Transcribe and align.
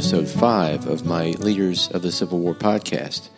episode 0.00 0.28
5 0.28 0.86
of 0.86 1.04
my 1.04 1.32
Leaders 1.32 1.88
of 1.88 2.00
the 2.00 2.10
Civil 2.10 2.38
War 2.38 2.54
podcast. 2.54 3.28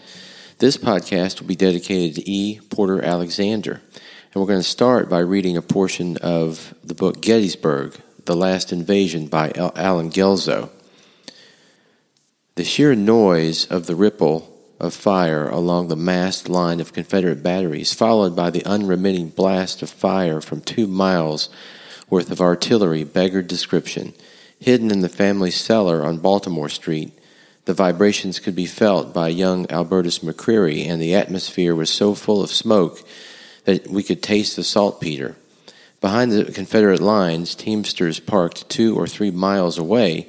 This 0.58 0.76
podcast 0.76 1.40
will 1.40 1.48
be 1.48 1.56
dedicated 1.56 2.14
to 2.14 2.30
E. 2.30 2.60
Porter 2.70 3.04
Alexander, 3.04 3.82
and 3.92 4.34
we're 4.36 4.46
going 4.46 4.60
to 4.60 4.62
start 4.62 5.10
by 5.10 5.18
reading 5.18 5.56
a 5.56 5.60
portion 5.60 6.16
of 6.18 6.72
the 6.84 6.94
book 6.94 7.20
Gettysburg, 7.20 7.96
The 8.26 8.36
Last 8.36 8.72
Invasion 8.72 9.26
by 9.26 9.50
Allen 9.56 10.10
Guelzo. 10.10 10.70
The 12.54 12.62
sheer 12.62 12.94
noise 12.94 13.66
of 13.66 13.86
the 13.86 13.96
ripple 13.96 14.56
of 14.78 14.94
fire 14.94 15.48
along 15.48 15.88
the 15.88 15.96
massed 15.96 16.48
line 16.48 16.78
of 16.78 16.92
Confederate 16.92 17.42
batteries, 17.42 17.92
followed 17.92 18.36
by 18.36 18.50
the 18.50 18.64
unremitting 18.64 19.30
blast 19.30 19.82
of 19.82 19.90
fire 19.90 20.40
from 20.40 20.60
two 20.60 20.86
miles 20.86 21.48
worth 22.08 22.30
of 22.30 22.40
artillery, 22.40 23.02
beggared 23.02 23.48
description. 23.48 24.14
Hidden 24.62 24.92
in 24.92 25.00
the 25.00 25.08
family 25.08 25.50
cellar 25.50 26.04
on 26.04 26.18
Baltimore 26.18 26.68
Street, 26.68 27.18
the 27.64 27.74
vibrations 27.74 28.38
could 28.38 28.54
be 28.54 28.66
felt 28.66 29.12
by 29.12 29.26
young 29.26 29.68
Albertus 29.70 30.20
McCreary, 30.20 30.86
and 30.86 31.02
the 31.02 31.16
atmosphere 31.16 31.74
was 31.74 31.90
so 31.90 32.14
full 32.14 32.44
of 32.44 32.50
smoke 32.50 33.02
that 33.64 33.88
we 33.88 34.04
could 34.04 34.22
taste 34.22 34.54
the 34.54 34.62
saltpeter. 34.62 35.34
Behind 36.00 36.30
the 36.30 36.52
Confederate 36.52 37.00
lines, 37.00 37.56
teamsters 37.56 38.20
parked 38.20 38.68
two 38.68 38.96
or 38.96 39.08
three 39.08 39.32
miles 39.32 39.78
away 39.78 40.28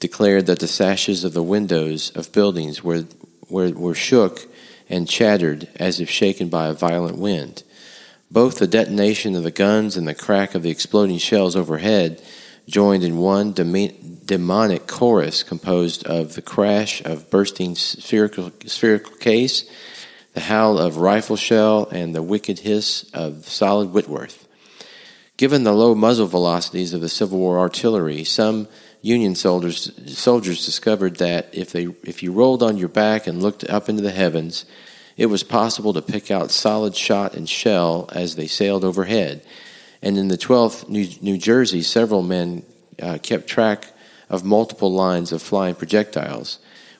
declared 0.00 0.46
that 0.46 0.60
the 0.60 0.66
sashes 0.66 1.22
of 1.22 1.34
the 1.34 1.42
windows 1.42 2.10
of 2.16 2.32
buildings 2.32 2.82
were, 2.82 3.04
were, 3.50 3.70
were 3.70 3.94
shook 3.94 4.46
and 4.88 5.06
chattered 5.06 5.68
as 5.76 6.00
if 6.00 6.08
shaken 6.08 6.48
by 6.48 6.68
a 6.68 6.72
violent 6.72 7.18
wind. 7.18 7.62
Both 8.30 8.58
the 8.58 8.66
detonation 8.66 9.34
of 9.34 9.42
the 9.42 9.50
guns 9.50 9.98
and 9.98 10.08
the 10.08 10.14
crack 10.14 10.54
of 10.54 10.62
the 10.62 10.70
exploding 10.70 11.18
shells 11.18 11.54
overhead 11.54 12.22
joined 12.66 13.04
in 13.04 13.18
one 13.18 13.52
demonic 13.52 14.86
chorus 14.86 15.42
composed 15.42 16.06
of 16.06 16.34
the 16.34 16.42
crash 16.42 17.02
of 17.04 17.30
bursting 17.30 17.74
spherical, 17.74 18.50
spherical 18.66 19.14
case, 19.16 19.68
the 20.32 20.40
howl 20.40 20.78
of 20.78 20.96
rifle 20.96 21.36
shell, 21.36 21.88
and 21.90 22.14
the 22.14 22.22
wicked 22.22 22.60
hiss 22.60 23.08
of 23.12 23.46
solid 23.46 23.92
Whitworth. 23.92 24.48
Given 25.36 25.64
the 25.64 25.72
low 25.72 25.94
muzzle 25.94 26.26
velocities 26.26 26.94
of 26.94 27.00
the 27.00 27.08
Civil 27.08 27.38
War 27.38 27.58
artillery, 27.58 28.24
some 28.24 28.68
Union 29.02 29.34
soldiers 29.34 29.90
soldiers 30.18 30.64
discovered 30.64 31.16
that 31.16 31.50
if 31.52 31.72
they 31.72 31.88
if 32.04 32.22
you 32.22 32.32
rolled 32.32 32.62
on 32.62 32.78
your 32.78 32.88
back 32.88 33.26
and 33.26 33.42
looked 33.42 33.62
up 33.68 33.90
into 33.90 34.00
the 34.00 34.10
heavens, 34.10 34.64
it 35.18 35.26
was 35.26 35.42
possible 35.42 35.92
to 35.92 36.00
pick 36.00 36.30
out 36.30 36.50
solid 36.50 36.96
shot 36.96 37.34
and 37.34 37.46
shell 37.46 38.08
as 38.12 38.36
they 38.36 38.46
sailed 38.46 38.82
overhead 38.82 39.42
and 40.04 40.18
in 40.18 40.28
the 40.28 40.36
12th 40.36 40.86
New, 40.86 41.08
New 41.22 41.38
Jersey, 41.38 41.80
several 41.82 42.22
men 42.22 42.62
uh, 43.02 43.18
kept 43.22 43.46
track 43.46 43.90
of 44.28 44.44
multiple 44.44 44.92
lines 44.92 45.32
of 45.32 45.40
flying 45.40 45.74
projectiles. 45.74 46.58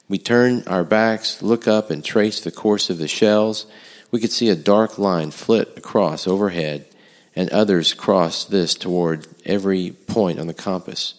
We 0.08 0.18
turned 0.18 0.66
our 0.66 0.84
backs, 0.84 1.42
look 1.42 1.68
up, 1.68 1.90
and 1.90 2.02
trace 2.02 2.40
the 2.40 2.50
course 2.50 2.88
of 2.88 2.96
the 2.96 3.06
shells. 3.06 3.66
We 4.10 4.20
could 4.20 4.32
see 4.32 4.48
a 4.48 4.56
dark 4.56 4.98
line 4.98 5.32
flit 5.32 5.76
across 5.76 6.26
overhead, 6.26 6.86
and 7.36 7.50
others 7.50 7.92
cross 7.92 8.46
this 8.46 8.74
toward 8.74 9.26
every 9.44 9.90
point 9.90 10.38
on 10.38 10.46
the 10.46 10.54
compass. 10.54 11.14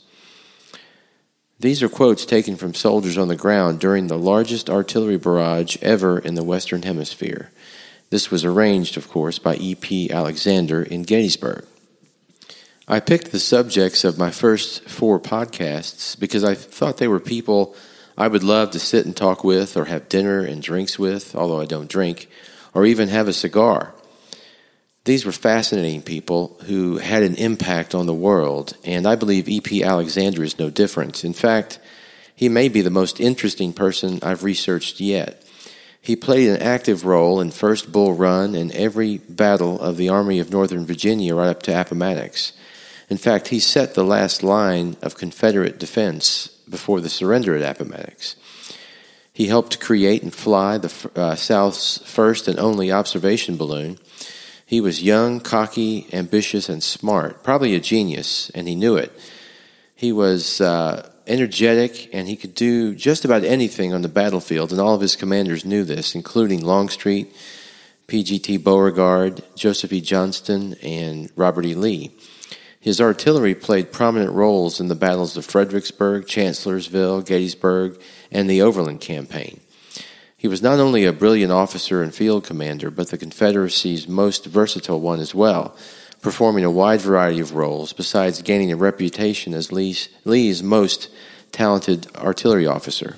These 1.59 1.83
are 1.83 1.89
quotes 1.89 2.25
taken 2.25 2.55
from 2.55 2.73
soldiers 2.73 3.17
on 3.17 3.27
the 3.27 3.35
ground 3.35 3.79
during 3.79 4.07
the 4.07 4.17
largest 4.17 4.71
artillery 4.71 5.17
barrage 5.17 5.77
ever 5.83 6.17
in 6.17 6.33
the 6.33 6.43
Western 6.43 6.81
Hemisphere. 6.81 7.51
This 8.09 8.31
was 8.31 8.43
arranged, 8.43 8.97
of 8.97 9.07
course, 9.07 9.37
by 9.37 9.55
E.P. 9.57 10.09
Alexander 10.09 10.81
in 10.81 11.03
Gettysburg. 11.03 11.65
I 12.87 12.99
picked 12.99 13.31
the 13.31 13.39
subjects 13.39 14.03
of 14.03 14.19
my 14.19 14.29
first 14.29 14.87
four 14.87 15.19
podcasts 15.19 16.19
because 16.19 16.43
I 16.43 16.53
thought 16.53 16.97
they 16.97 17.07
were 17.07 17.19
people 17.19 17.75
I 18.15 18.27
would 18.27 18.43
love 18.43 18.71
to 18.71 18.79
sit 18.79 19.07
and 19.07 19.17
talk 19.17 19.43
with 19.43 19.75
or 19.75 19.85
have 19.85 20.07
dinner 20.07 20.41
and 20.41 20.61
drinks 20.61 20.99
with, 20.99 21.35
although 21.35 21.59
I 21.59 21.65
don't 21.65 21.89
drink, 21.89 22.29
or 22.75 22.85
even 22.85 23.09
have 23.09 23.27
a 23.27 23.33
cigar. 23.33 23.93
These 25.03 25.25
were 25.25 25.31
fascinating 25.31 26.03
people 26.03 26.59
who 26.65 26.97
had 26.97 27.23
an 27.23 27.35
impact 27.35 27.95
on 27.95 28.05
the 28.05 28.13
world, 28.13 28.77
and 28.83 29.07
I 29.07 29.15
believe 29.15 29.49
E.P. 29.49 29.83
Alexander 29.83 30.43
is 30.43 30.59
no 30.59 30.69
different. 30.69 31.25
In 31.25 31.33
fact, 31.33 31.79
he 32.35 32.49
may 32.49 32.69
be 32.69 32.81
the 32.81 32.89
most 32.89 33.19
interesting 33.19 33.73
person 33.73 34.19
I've 34.21 34.43
researched 34.43 34.99
yet. 34.99 35.43
He 35.99 36.15
played 36.15 36.49
an 36.49 36.61
active 36.61 37.03
role 37.03 37.41
in 37.41 37.49
First 37.49 37.91
Bull 37.91 38.13
Run 38.13 38.53
and 38.53 38.71
every 38.73 39.17
battle 39.17 39.79
of 39.79 39.97
the 39.97 40.09
Army 40.09 40.39
of 40.39 40.51
Northern 40.51 40.85
Virginia 40.85 41.33
right 41.33 41.49
up 41.49 41.63
to 41.63 41.81
Appomattox. 41.81 42.53
In 43.09 43.17
fact, 43.17 43.49
he 43.49 43.59
set 43.59 43.93
the 43.93 44.03
last 44.03 44.43
line 44.43 44.97
of 45.01 45.17
Confederate 45.17 45.77
defense 45.77 46.47
before 46.69 47.01
the 47.01 47.09
surrender 47.09 47.55
at 47.55 47.63
Appomattox. 47.63 48.35
He 49.31 49.47
helped 49.47 49.79
create 49.79 50.23
and 50.23 50.33
fly 50.33 50.77
the 50.77 51.11
uh, 51.15 51.35
South's 51.35 51.97
first 51.99 52.47
and 52.47 52.57
only 52.57 52.91
observation 52.91 53.57
balloon. 53.57 53.99
He 54.65 54.81
was 54.81 55.03
young, 55.03 55.41
cocky, 55.41 56.07
ambitious, 56.13 56.69
and 56.69 56.81
smart, 56.81 57.43
probably 57.43 57.75
a 57.75 57.79
genius, 57.79 58.49
and 58.55 58.67
he 58.67 58.75
knew 58.75 58.95
it. 58.95 59.11
He 59.93 60.11
was 60.11 60.59
uh, 60.61 61.09
energetic, 61.27 62.09
and 62.13 62.27
he 62.27 62.35
could 62.35 62.55
do 62.55 62.95
just 62.95 63.25
about 63.25 63.43
anything 63.43 63.93
on 63.93 64.01
the 64.01 64.07
battlefield, 64.07 64.71
and 64.71 64.81
all 64.81 64.95
of 64.95 65.01
his 65.01 65.15
commanders 65.15 65.65
knew 65.65 65.83
this, 65.83 66.15
including 66.15 66.63
Longstreet, 66.63 67.35
P.G.T. 68.07 68.57
Beauregard, 68.57 69.43
Joseph 69.55 69.93
E. 69.93 70.01
Johnston, 70.01 70.75
and 70.81 71.29
Robert 71.35 71.65
E. 71.65 71.75
Lee. 71.75 72.11
His 72.85 73.01
artillery 73.01 73.55
played 73.55 73.91
prominent 73.91 74.31
roles 74.33 74.79
in 74.79 74.89
the 74.89 74.95
battles 74.95 75.35
of 75.35 75.43
Fredericksburg, 75.43 76.27
Chancellorsville, 76.27 77.23
Gettysburg, 77.23 77.99
and 78.31 78.47
the 78.47 78.61
Overland 78.61 79.01
Campaign. 79.01 79.59
He 80.37 80.47
was 80.47 80.61
not 80.61 80.79
only 80.79 81.03
a 81.03 81.11
brilliant 81.11 81.51
officer 81.51 82.03
and 82.03 82.13
field 82.13 82.43
commander, 82.43 82.91
but 82.91 83.09
the 83.09 83.17
Confederacy's 83.17 84.07
most 84.07 84.45
versatile 84.45 85.01
one 85.01 85.19
as 85.19 85.33
well, 85.33 85.75
performing 86.21 86.63
a 86.63 86.69
wide 86.69 87.01
variety 87.01 87.39
of 87.39 87.55
roles, 87.55 87.91
besides 87.91 88.43
gaining 88.43 88.71
a 88.71 88.75
reputation 88.75 89.55
as 89.55 89.71
Lee's, 89.71 90.09
Lee's 90.23 90.61
most 90.61 91.09
talented 91.51 92.05
artillery 92.15 92.67
officer. 92.67 93.15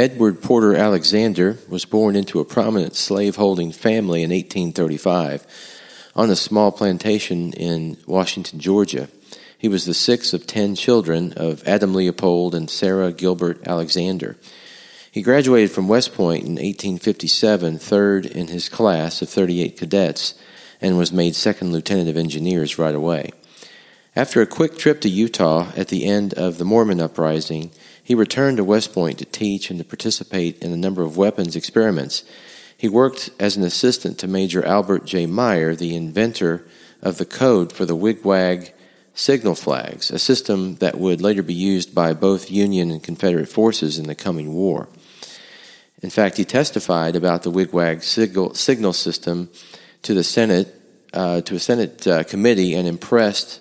Edward 0.00 0.40
Porter 0.40 0.74
Alexander 0.74 1.58
was 1.68 1.84
born 1.84 2.16
into 2.16 2.40
a 2.40 2.44
prominent 2.46 2.96
slaveholding 2.96 3.70
family 3.70 4.22
in 4.22 4.30
1835 4.30 5.46
on 6.16 6.30
a 6.30 6.36
small 6.36 6.72
plantation 6.72 7.52
in 7.52 7.98
Washington, 8.06 8.60
Georgia. 8.60 9.10
He 9.58 9.68
was 9.68 9.84
the 9.84 9.92
sixth 9.92 10.32
of 10.32 10.46
ten 10.46 10.74
children 10.74 11.34
of 11.34 11.62
Adam 11.68 11.92
Leopold 11.92 12.54
and 12.54 12.70
Sarah 12.70 13.12
Gilbert 13.12 13.60
Alexander. 13.66 14.38
He 15.12 15.20
graduated 15.20 15.70
from 15.70 15.86
West 15.86 16.14
Point 16.14 16.44
in 16.44 16.52
1857, 16.52 17.78
third 17.78 18.24
in 18.24 18.46
his 18.46 18.70
class 18.70 19.20
of 19.20 19.28
38 19.28 19.76
cadets, 19.76 20.32
and 20.80 20.96
was 20.96 21.12
made 21.12 21.34
second 21.34 21.72
lieutenant 21.72 22.08
of 22.08 22.16
engineers 22.16 22.78
right 22.78 22.94
away. 22.94 23.32
After 24.16 24.40
a 24.40 24.46
quick 24.46 24.78
trip 24.78 25.02
to 25.02 25.10
Utah 25.10 25.70
at 25.76 25.88
the 25.88 26.06
end 26.06 26.32
of 26.32 26.56
the 26.56 26.64
Mormon 26.64 27.02
uprising, 27.02 27.70
he 28.10 28.14
returned 28.16 28.56
to 28.56 28.64
West 28.64 28.92
Point 28.92 29.18
to 29.18 29.24
teach 29.24 29.70
and 29.70 29.78
to 29.78 29.84
participate 29.84 30.60
in 30.64 30.72
a 30.72 30.76
number 30.76 31.02
of 31.04 31.16
weapons 31.16 31.54
experiments. 31.54 32.24
He 32.76 32.88
worked 32.88 33.30
as 33.38 33.56
an 33.56 33.62
assistant 33.62 34.18
to 34.18 34.26
Major 34.26 34.64
Albert 34.64 35.04
J. 35.04 35.26
Myer, 35.26 35.76
the 35.76 35.94
inventor 35.94 36.66
of 37.02 37.18
the 37.18 37.24
code 37.24 37.72
for 37.72 37.84
the 37.84 37.94
wigwag 37.94 38.72
signal 39.14 39.54
flags, 39.54 40.10
a 40.10 40.18
system 40.18 40.74
that 40.78 40.98
would 40.98 41.20
later 41.20 41.44
be 41.44 41.54
used 41.54 41.94
by 41.94 42.12
both 42.12 42.50
Union 42.50 42.90
and 42.90 43.00
Confederate 43.00 43.48
forces 43.48 43.96
in 43.96 44.08
the 44.08 44.16
coming 44.16 44.52
war. 44.52 44.88
In 46.02 46.10
fact, 46.10 46.36
he 46.36 46.44
testified 46.44 47.14
about 47.14 47.44
the 47.44 47.50
wigwag 47.52 48.02
signal, 48.02 48.54
signal 48.54 48.92
system 48.92 49.50
to 50.02 50.14
the 50.14 50.24
Senate, 50.24 50.74
uh, 51.14 51.42
to 51.42 51.54
a 51.54 51.60
Senate 51.60 52.04
uh, 52.08 52.24
committee, 52.24 52.74
and 52.74 52.88
impressed 52.88 53.60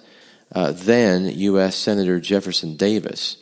uh, 0.56 0.72
then 0.72 1.26
U.S. 1.26 1.76
Senator 1.76 2.20
Jefferson 2.20 2.78
Davis. 2.78 3.39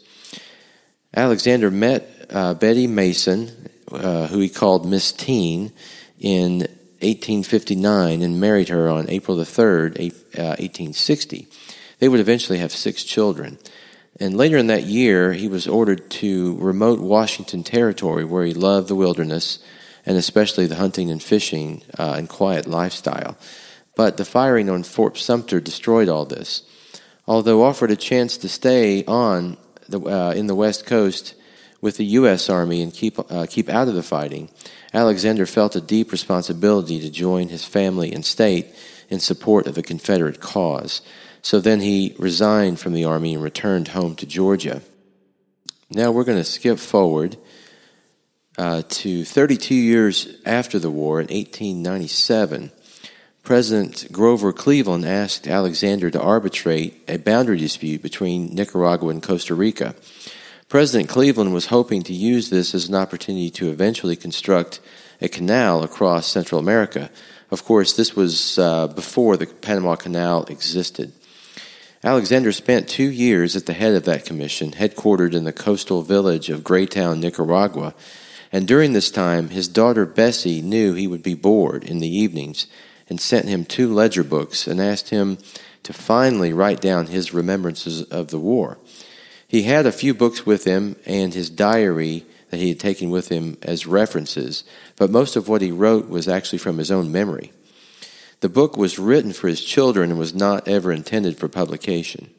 Alexander 1.15 1.71
met 1.71 2.27
uh, 2.29 2.53
Betty 2.53 2.87
Mason, 2.87 3.69
uh, 3.91 4.27
who 4.27 4.39
he 4.39 4.49
called 4.49 4.85
Miss 4.85 5.11
Teen, 5.11 5.71
in 6.19 6.59
1859 6.99 8.21
and 8.21 8.39
married 8.39 8.69
her 8.69 8.89
on 8.89 9.09
April 9.09 9.37
the 9.37 9.43
3rd, 9.43 9.99
1860. 9.99 11.39
Uh, 11.39 11.55
they 11.99 12.09
would 12.09 12.19
eventually 12.19 12.57
have 12.57 12.71
six 12.71 13.03
children. 13.03 13.57
And 14.19 14.35
later 14.35 14.57
in 14.57 14.67
that 14.67 14.83
year, 14.83 15.33
he 15.33 15.47
was 15.47 15.67
ordered 15.67 16.09
to 16.11 16.57
remote 16.57 16.99
Washington 16.99 17.63
territory 17.63 18.25
where 18.25 18.45
he 18.45 18.53
loved 18.53 18.87
the 18.87 18.95
wilderness 18.95 19.59
and 20.05 20.17
especially 20.17 20.65
the 20.65 20.75
hunting 20.75 21.11
and 21.11 21.21
fishing 21.21 21.83
uh, 21.99 22.15
and 22.17 22.29
quiet 22.29 22.65
lifestyle. 22.65 23.37
But 23.95 24.17
the 24.17 24.25
firing 24.25 24.69
on 24.69 24.83
Fort 24.83 25.17
Sumter 25.17 25.59
destroyed 25.59 26.09
all 26.09 26.25
this. 26.25 26.63
Although 27.27 27.63
offered 27.63 27.91
a 27.91 27.95
chance 27.95 28.37
to 28.37 28.49
stay 28.49 29.03
on 29.05 29.57
the, 29.89 29.99
uh, 29.99 30.31
in 30.31 30.47
the 30.47 30.55
West 30.55 30.85
Coast 30.85 31.35
with 31.81 31.97
the 31.97 32.05
U.S. 32.05 32.49
Army 32.49 32.81
and 32.81 32.93
keep, 32.93 33.19
uh, 33.31 33.45
keep 33.49 33.69
out 33.69 33.87
of 33.87 33.93
the 33.95 34.03
fighting, 34.03 34.49
Alexander 34.93 35.45
felt 35.45 35.75
a 35.75 35.81
deep 35.81 36.11
responsibility 36.11 36.99
to 36.99 37.09
join 37.09 37.49
his 37.49 37.65
family 37.65 38.11
and 38.11 38.25
state 38.25 38.67
in 39.09 39.19
support 39.19 39.67
of 39.67 39.75
the 39.75 39.83
Confederate 39.83 40.39
cause. 40.39 41.01
So 41.41 41.59
then 41.59 41.81
he 41.81 42.15
resigned 42.17 42.79
from 42.79 42.93
the 42.93 43.05
Army 43.05 43.33
and 43.33 43.43
returned 43.43 43.89
home 43.89 44.15
to 44.15 44.25
Georgia. 44.25 44.81
Now 45.89 46.11
we're 46.11 46.25
going 46.25 46.37
to 46.37 46.43
skip 46.43 46.79
forward 46.79 47.37
uh, 48.57 48.81
to 48.89 49.23
32 49.23 49.75
years 49.75 50.27
after 50.45 50.79
the 50.79 50.89
war 50.89 51.21
in 51.21 51.27
1897. 51.27 52.71
President 53.47 54.11
Grover 54.11 54.51
Cleveland 54.51 55.05
asked 55.05 55.47
Alexander 55.47 56.11
to 56.11 56.21
arbitrate 56.21 57.01
a 57.07 57.15
boundary 57.15 57.57
dispute 57.57 58.01
between 58.01 58.53
Nicaragua 58.53 59.07
and 59.07 59.23
Costa 59.23 59.55
Rica. 59.55 59.95
President 60.67 61.07
Cleveland 61.07 61.53
was 61.53 61.67
hoping 61.67 62.03
to 62.03 62.13
use 62.13 62.49
this 62.49 62.75
as 62.75 62.89
an 62.89 62.95
opportunity 62.95 63.49
to 63.51 63.69
eventually 63.69 64.17
construct 64.17 64.81
a 65.21 65.29
canal 65.29 65.81
across 65.81 66.27
Central 66.27 66.59
America. 66.59 67.09
Of 67.49 67.63
course, 67.63 67.93
this 67.93 68.17
was 68.17 68.59
uh, 68.59 68.87
before 68.87 69.37
the 69.37 69.45
Panama 69.45 69.95
Canal 69.95 70.43
existed. 70.47 71.13
Alexander 72.03 72.51
spent 72.51 72.89
two 72.89 73.09
years 73.09 73.55
at 73.55 73.65
the 73.65 73.71
head 73.71 73.93
of 73.93 74.03
that 74.03 74.25
commission, 74.25 74.71
headquartered 74.71 75.33
in 75.33 75.45
the 75.45 75.53
coastal 75.53 76.01
village 76.01 76.49
of 76.49 76.65
Greytown, 76.65 77.21
Nicaragua. 77.21 77.95
And 78.51 78.67
during 78.67 78.91
this 78.91 79.09
time, 79.09 79.51
his 79.51 79.69
daughter 79.69 80.05
Bessie 80.05 80.61
knew 80.61 80.95
he 80.95 81.07
would 81.07 81.23
be 81.23 81.33
bored 81.33 81.85
in 81.85 81.99
the 81.99 82.13
evenings 82.13 82.67
and 83.09 83.19
sent 83.19 83.47
him 83.47 83.65
two 83.65 83.93
ledger 83.93 84.23
books 84.23 84.67
and 84.67 84.81
asked 84.81 85.09
him 85.09 85.37
to 85.83 85.93
finally 85.93 86.53
write 86.53 86.81
down 86.81 87.07
his 87.07 87.33
remembrances 87.33 88.03
of 88.03 88.27
the 88.27 88.39
war. 88.39 88.77
He 89.47 89.63
had 89.63 89.85
a 89.85 89.91
few 89.91 90.13
books 90.13 90.45
with 90.45 90.65
him 90.65 90.97
and 91.05 91.33
his 91.33 91.49
diary 91.49 92.25
that 92.49 92.59
he 92.59 92.69
had 92.69 92.79
taken 92.79 93.09
with 93.09 93.29
him 93.29 93.57
as 93.61 93.87
references, 93.87 94.63
but 94.97 95.09
most 95.09 95.35
of 95.35 95.47
what 95.47 95.61
he 95.61 95.71
wrote 95.71 96.09
was 96.09 96.27
actually 96.27 96.59
from 96.59 96.77
his 96.77 96.91
own 96.91 97.11
memory. 97.11 97.51
The 98.39 98.49
book 98.49 98.77
was 98.77 98.99
written 98.99 99.33
for 99.33 99.47
his 99.47 99.63
children 99.63 100.11
and 100.11 100.19
was 100.19 100.33
not 100.33 100.67
ever 100.67 100.91
intended 100.91 101.37
for 101.37 101.47
publication. 101.47 102.29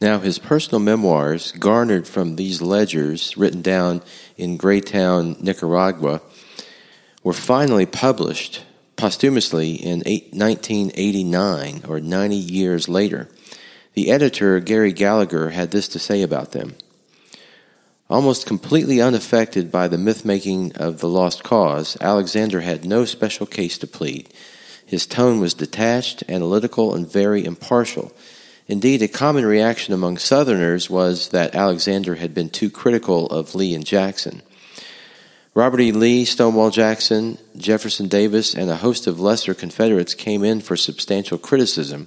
Now, 0.00 0.20
his 0.20 0.38
personal 0.38 0.78
memoirs, 0.78 1.52
garnered 1.52 2.06
from 2.06 2.36
these 2.36 2.62
ledgers 2.62 3.36
written 3.36 3.62
down 3.62 4.02
in 4.36 4.56
Greytown, 4.56 5.36
Nicaragua, 5.40 6.20
were 7.24 7.32
finally 7.32 7.86
published 7.86 8.62
posthumously 8.98 9.74
in 9.74 10.00
1989 10.00 11.84
or 11.88 12.00
90 12.00 12.36
years 12.36 12.88
later. 12.88 13.30
The 13.94 14.10
editor, 14.10 14.60
Gary 14.60 14.92
Gallagher, 14.92 15.50
had 15.50 15.70
this 15.70 15.88
to 15.88 15.98
say 15.98 16.20
about 16.20 16.52
them. 16.52 16.74
Almost 18.10 18.46
completely 18.46 19.00
unaffected 19.00 19.70
by 19.70 19.88
the 19.88 19.98
myth 19.98 20.24
making 20.24 20.76
of 20.76 21.00
the 21.00 21.08
lost 21.08 21.44
cause, 21.44 21.96
Alexander 22.00 22.60
had 22.60 22.84
no 22.84 23.04
special 23.04 23.46
case 23.46 23.78
to 23.78 23.86
plead. 23.86 24.28
His 24.84 25.06
tone 25.06 25.40
was 25.40 25.54
detached, 25.54 26.24
analytical, 26.28 26.94
and 26.94 27.10
very 27.10 27.44
impartial. 27.44 28.12
Indeed, 28.66 29.02
a 29.02 29.08
common 29.08 29.46
reaction 29.46 29.94
among 29.94 30.18
Southerners 30.18 30.90
was 30.90 31.28
that 31.28 31.54
Alexander 31.54 32.16
had 32.16 32.34
been 32.34 32.50
too 32.50 32.70
critical 32.70 33.26
of 33.26 33.54
Lee 33.54 33.74
and 33.74 33.84
Jackson. 33.84 34.42
Robert 35.58 35.80
E. 35.80 35.90
Lee, 35.90 36.24
Stonewall 36.24 36.70
Jackson, 36.70 37.36
Jefferson 37.56 38.06
Davis, 38.06 38.54
and 38.54 38.70
a 38.70 38.76
host 38.76 39.08
of 39.08 39.18
lesser 39.18 39.54
Confederates 39.54 40.14
came 40.14 40.44
in 40.44 40.60
for 40.60 40.76
substantial 40.76 41.36
criticism 41.36 42.06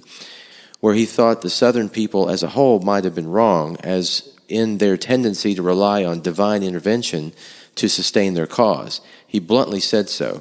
where 0.80 0.94
he 0.94 1.04
thought 1.04 1.42
the 1.42 1.50
Southern 1.50 1.90
people 1.90 2.30
as 2.30 2.42
a 2.42 2.48
whole 2.48 2.80
might 2.80 3.04
have 3.04 3.14
been 3.14 3.28
wrong, 3.28 3.76
as 3.82 4.26
in 4.48 4.78
their 4.78 4.96
tendency 4.96 5.54
to 5.54 5.60
rely 5.60 6.02
on 6.02 6.22
divine 6.22 6.62
intervention 6.62 7.34
to 7.74 7.88
sustain 7.88 8.32
their 8.32 8.46
cause. 8.46 9.02
He 9.26 9.38
bluntly 9.38 9.80
said 9.80 10.08
so. 10.08 10.40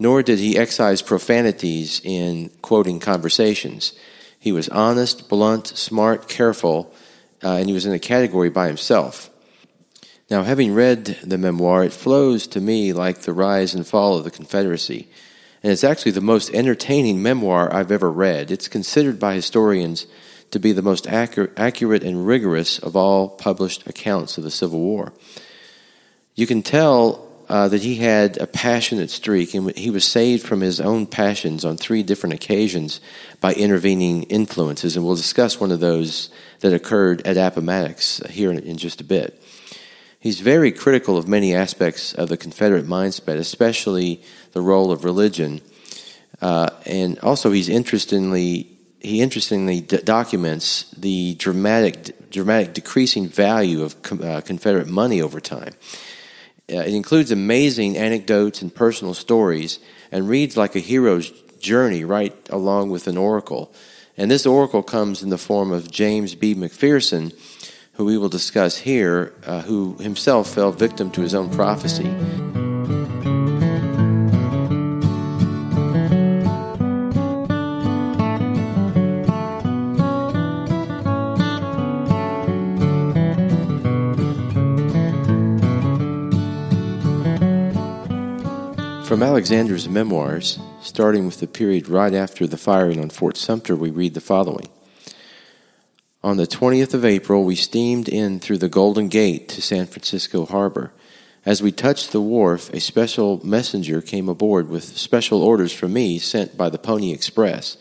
Nor 0.00 0.24
did 0.24 0.40
he 0.40 0.58
excise 0.58 1.02
profanities 1.02 2.00
in 2.02 2.50
quoting 2.62 2.98
conversations. 2.98 3.92
He 4.40 4.50
was 4.50 4.68
honest, 4.70 5.28
blunt, 5.28 5.68
smart, 5.68 6.28
careful, 6.28 6.92
uh, 7.44 7.50
and 7.58 7.68
he 7.68 7.74
was 7.74 7.86
in 7.86 7.92
a 7.92 8.00
category 8.00 8.50
by 8.50 8.66
himself. 8.66 9.30
Now, 10.30 10.44
having 10.44 10.74
read 10.74 11.06
the 11.24 11.38
memoir, 11.38 11.84
it 11.84 11.92
flows 11.92 12.46
to 12.48 12.60
me 12.60 12.92
like 12.92 13.22
the 13.22 13.32
rise 13.32 13.74
and 13.74 13.86
fall 13.86 14.16
of 14.16 14.24
the 14.24 14.30
Confederacy 14.30 15.08
and 15.62 15.72
it's 15.72 15.84
actually 15.84 16.12
the 16.12 16.20
most 16.20 16.50
entertaining 16.54 17.22
memoir 17.22 17.72
I've 17.72 17.92
ever 17.92 18.10
read. 18.10 18.50
It's 18.50 18.68
considered 18.68 19.18
by 19.18 19.34
historians 19.34 20.06
to 20.50 20.58
be 20.58 20.72
the 20.72 20.82
most 20.82 21.06
accurate, 21.06 22.02
and 22.02 22.26
rigorous 22.26 22.78
of 22.78 22.96
all 22.96 23.28
published 23.28 23.86
accounts 23.86 24.36
of 24.36 24.44
the 24.44 24.50
Civil 24.50 24.80
War. 24.80 25.12
You 26.34 26.46
can 26.46 26.62
tell 26.62 27.28
uh, 27.48 27.68
that 27.68 27.82
he 27.82 27.96
had 27.96 28.38
a 28.38 28.46
passionate 28.46 29.10
streak, 29.10 29.54
and 29.54 29.76
he 29.76 29.90
was 29.90 30.04
saved 30.04 30.44
from 30.44 30.60
his 30.60 30.80
own 30.80 31.06
passions 31.06 31.64
on 31.64 31.76
three 31.76 32.02
different 32.02 32.34
occasions 32.34 33.00
by 33.40 33.52
intervening 33.52 34.24
influences, 34.24 34.96
and 34.96 35.04
we'll 35.04 35.14
discuss 35.14 35.60
one 35.60 35.70
of 35.70 35.80
those 35.80 36.30
that 36.60 36.72
occurred 36.72 37.24
at 37.26 37.36
Appomattox 37.36 38.22
here 38.30 38.50
in, 38.50 38.58
in 38.60 38.76
just 38.76 39.00
a 39.00 39.04
bit. 39.04 39.40
He's 40.20 40.40
very 40.40 40.70
critical 40.70 41.16
of 41.16 41.26
many 41.26 41.54
aspects 41.54 42.12
of 42.12 42.28
the 42.28 42.36
Confederate 42.36 42.86
mindset, 42.86 43.36
especially 43.36 44.22
the 44.52 44.60
role 44.60 44.92
of 44.92 45.02
religion. 45.02 45.62
Uh, 46.42 46.68
and 46.84 47.18
also, 47.20 47.52
he's 47.52 47.70
interestingly 47.70 48.76
he 49.00 49.22
interestingly 49.22 49.80
d- 49.80 50.02
documents 50.04 50.90
the 50.90 51.34
dramatic 51.36 52.30
dramatic 52.30 52.74
decreasing 52.74 53.28
value 53.28 53.82
of 53.82 54.02
com- 54.02 54.22
uh, 54.22 54.42
Confederate 54.42 54.88
money 54.88 55.22
over 55.22 55.40
time. 55.40 55.72
Uh, 56.70 56.76
it 56.76 56.94
includes 56.94 57.30
amazing 57.30 57.96
anecdotes 57.96 58.60
and 58.60 58.74
personal 58.74 59.14
stories, 59.14 59.78
and 60.12 60.28
reads 60.28 60.54
like 60.54 60.76
a 60.76 60.80
hero's 60.80 61.30
journey 61.60 62.04
right 62.04 62.36
along 62.50 62.90
with 62.90 63.06
an 63.06 63.16
oracle. 63.16 63.72
And 64.18 64.30
this 64.30 64.44
oracle 64.44 64.82
comes 64.82 65.22
in 65.22 65.30
the 65.30 65.38
form 65.38 65.72
of 65.72 65.90
James 65.90 66.34
B. 66.34 66.54
McPherson 66.54 67.32
who 68.00 68.06
we 68.06 68.16
will 68.16 68.30
discuss 68.30 68.78
here, 68.78 69.30
uh, 69.44 69.60
who 69.60 69.94
himself 69.98 70.54
fell 70.54 70.72
victim 70.72 71.10
to 71.10 71.20
his 71.20 71.34
own 71.34 71.50
prophecy. 71.50 72.04
From 89.04 89.22
Alexander's 89.22 89.90
memoirs, 89.90 90.58
starting 90.80 91.26
with 91.26 91.40
the 91.40 91.46
period 91.46 91.86
right 91.86 92.14
after 92.14 92.46
the 92.46 92.56
firing 92.56 92.98
on 92.98 93.10
Fort 93.10 93.36
Sumter, 93.36 93.76
we 93.76 93.90
read 93.90 94.14
the 94.14 94.22
following. 94.22 94.68
On 96.22 96.36
the 96.36 96.46
20th 96.46 96.92
of 96.92 97.02
April, 97.02 97.44
we 97.44 97.56
steamed 97.56 98.06
in 98.06 98.40
through 98.40 98.58
the 98.58 98.68
Golden 98.68 99.08
Gate 99.08 99.48
to 99.48 99.62
San 99.62 99.86
Francisco 99.86 100.44
Harbor. 100.44 100.92
As 101.46 101.62
we 101.62 101.72
touched 101.72 102.12
the 102.12 102.20
wharf, 102.20 102.70
a 102.74 102.80
special 102.80 103.40
messenger 103.42 104.02
came 104.02 104.28
aboard 104.28 104.68
with 104.68 104.98
special 104.98 105.42
orders 105.42 105.72
for 105.72 105.88
me 105.88 106.18
sent 106.18 106.58
by 106.58 106.68
the 106.68 106.76
Pony 106.76 107.14
Express. 107.14 107.78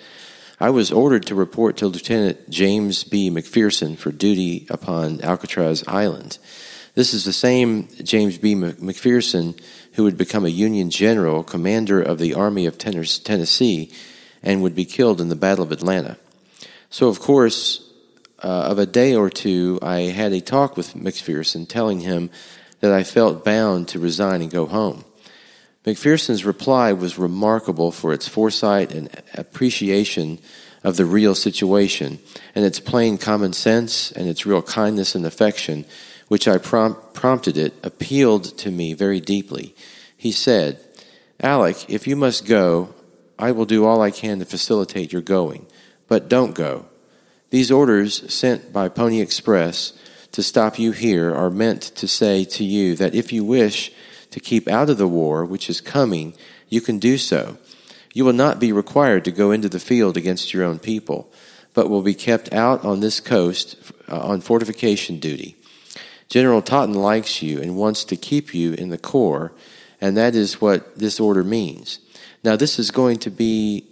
I 0.58 0.70
was 0.70 0.90
ordered 0.90 1.26
to 1.26 1.36
report 1.36 1.76
to 1.78 1.88
Lieutenant 1.88 2.50
James 2.50 3.04
B. 3.04 3.30
McPherson 3.30 3.98
for 3.98 4.10
duty 4.10 4.66
upon 4.70 5.20
Alcatraz 5.20 5.84
Island. 5.86 6.38
This 6.96 7.14
is 7.14 7.26
the 7.26 7.34
same 7.34 7.90
James 8.04 8.38
B. 8.38 8.56
McPherson 8.56 9.60
who 9.94 10.06
would 10.06 10.18
become 10.18 10.46
a 10.46 10.50
Union 10.50 10.90
general, 10.90 11.44
commander 11.44 12.02
of 12.02 12.20
the 12.20 12.34
Army 12.36 12.66
of 12.66 12.78
Tennessee, 12.78 13.92
and 14.42 14.64
would 14.64 14.76
be 14.76 14.86
killed 14.86 15.20
in 15.20 15.28
the 15.28 15.36
Battle 15.36 15.66
of 15.66 15.74
Atlanta. 15.74 16.18
So, 16.90 17.10
of 17.10 17.20
course, 17.20 17.86
uh, 18.44 18.68
of 18.72 18.80
a 18.80 18.86
day 18.86 19.16
or 19.16 19.30
two, 19.30 19.80
I 19.82 20.02
had 20.02 20.34
a 20.34 20.42
talk 20.42 20.78
with 20.78 20.94
McPherson 20.94 21.68
telling 21.68 22.02
him 22.02 22.30
that 22.80 22.92
I 22.92 23.04
felt 23.04 23.46
bound 23.46 23.88
to 23.90 24.00
resign 24.00 24.42
and 24.42 24.52
go 24.52 24.66
home. 24.66 25.04
McPherson's 25.86 26.46
reply 26.46 26.94
was 26.94 27.18
remarkable 27.18 27.92
for 27.92 28.14
its 28.14 28.28
foresight 28.28 28.94
and 28.94 29.10
appreciation 29.34 30.40
of 30.84 30.98
the 30.98 31.06
real 31.06 31.36
situation, 31.36 32.20
and 32.56 32.66
its 32.66 32.80
plain 32.80 33.18
common 33.18 33.54
sense 33.54 34.12
and 34.12 34.28
its 34.28 34.46
real 34.46 34.62
kindness 34.62 35.16
and 35.16 35.26
affection, 35.26 35.86
which 36.28 36.48
I 36.48 36.58
prompt, 36.58 37.14
prompted 37.14 37.58
it, 37.58 37.74
appealed 37.84 38.58
to 38.60 38.72
me 38.72 38.94
very 38.94 39.20
deeply. 39.20 39.76
He 40.16 40.32
said, 40.32 40.80
Alec, 41.42 41.90
if 41.90 42.08
you 42.08 42.16
must 42.16 42.46
go, 42.46 42.94
I 43.38 43.52
will 43.52 43.66
do 43.66 43.86
all 43.86 44.02
I 44.02 44.12
can 44.12 44.40
to 44.40 44.46
facilitate 44.46 45.14
your 45.14 45.22
going, 45.22 45.66
but 46.08 46.28
don't 46.28 46.54
go. 46.54 46.89
These 47.50 47.72
orders 47.72 48.32
sent 48.32 48.72
by 48.72 48.90
Pony 48.90 49.22
Express 49.22 49.94
to 50.34 50.44
stop 50.44 50.78
you 50.78 50.92
here 50.92 51.34
are 51.34 51.50
meant 51.50 51.82
to 51.82 52.08
say 52.08 52.46
to 52.46 52.64
you 52.64 52.96
that 52.96 53.16
if 53.16 53.34
you 53.34 53.44
wish 53.44 53.92
to 54.30 54.40
keep 54.40 54.68
out 54.68 54.90
of 54.90 54.98
the 54.98 55.08
war 55.08 55.44
which 55.44 55.70
is 55.70 55.82
coming, 55.82 56.36
you 56.68 56.80
can 56.80 57.00
do 57.00 57.18
so. 57.18 57.58
You 58.14 58.26
will 58.26 58.34
not 58.34 58.60
be 58.60 58.72
required 58.72 59.26
to 59.26 59.32
go 59.32 59.52
into 59.52 59.70
the 59.70 59.80
field 59.80 60.16
against 60.16 60.54
your 60.54 60.64
own 60.64 60.78
people, 60.78 61.32
but 61.74 61.90
will 61.90 62.04
be 62.04 62.14
kept 62.14 62.54
out 62.54 62.86
on 62.86 63.00
this 63.00 63.20
coast 63.20 63.76
uh, 64.08 64.20
on 64.20 64.42
fortification 64.42 65.20
duty. 65.20 65.56
General 66.28 66.62
Totten 66.62 66.94
likes 66.94 67.42
you 67.42 67.60
and 67.60 67.76
wants 67.76 68.04
to 68.06 68.16
keep 68.16 68.54
you 68.54 68.74
in 68.74 68.90
the 68.90 68.98
Corps, 69.00 69.52
and 70.00 70.16
that 70.16 70.36
is 70.36 70.62
what 70.62 71.00
this 71.00 71.20
order 71.20 71.44
means. 71.44 72.00
Now, 72.44 72.56
this 72.56 72.78
is 72.78 72.92
going 72.92 73.18
to 73.20 73.32
be 73.32 73.89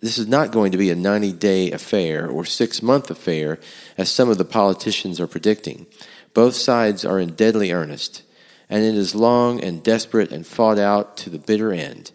this 0.00 0.16
is 0.16 0.26
not 0.26 0.50
going 0.50 0.72
to 0.72 0.78
be 0.78 0.90
a 0.90 0.96
90 0.96 1.32
day 1.32 1.70
affair 1.70 2.28
or 2.28 2.44
six 2.44 2.82
month 2.82 3.10
affair, 3.10 3.58
as 3.98 4.10
some 4.10 4.30
of 4.30 4.38
the 4.38 4.44
politicians 4.44 5.20
are 5.20 5.26
predicting. 5.26 5.86
Both 6.32 6.54
sides 6.54 7.04
are 7.04 7.20
in 7.20 7.34
deadly 7.34 7.72
earnest, 7.72 8.22
and 8.68 8.82
it 8.82 8.94
is 8.94 9.14
long 9.14 9.62
and 9.62 9.82
desperate 9.82 10.32
and 10.32 10.46
fought 10.46 10.78
out 10.78 11.16
to 11.18 11.30
the 11.30 11.38
bitter 11.38 11.72
end. 11.72 12.12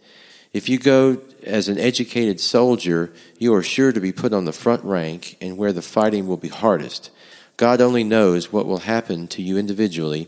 If 0.52 0.70
you 0.70 0.80
go 0.80 1.22
as 1.44 1.68
an 1.68 1.78
educated 1.78 2.40
soldier, 2.40 3.14
you 3.38 3.54
are 3.54 3.62
sure 3.62 3.92
to 3.92 4.00
be 4.00 4.12
put 4.12 4.34
on 4.34 4.46
the 4.46 4.54
front 4.54 4.84
rank 4.84 5.38
and 5.42 5.58
where 5.58 5.74
the 5.74 5.82
fighting 5.82 6.28
will 6.28 6.38
be 6.38 6.48
hardest. 6.48 7.12
God 7.58 7.82
only 7.82 8.04
knows 8.04 8.52
what 8.52 8.66
will 8.66 8.80
happen 8.80 9.28
to 9.28 9.42
you 9.42 9.58
individually, 9.58 10.28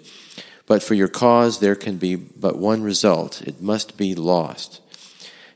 but 0.65 0.83
for 0.83 0.93
your 0.93 1.07
cause 1.07 1.59
there 1.59 1.75
can 1.75 1.97
be 1.97 2.15
but 2.15 2.57
one 2.57 2.83
result 2.83 3.41
it 3.41 3.61
must 3.61 3.97
be 3.97 4.15
lost. 4.15 4.81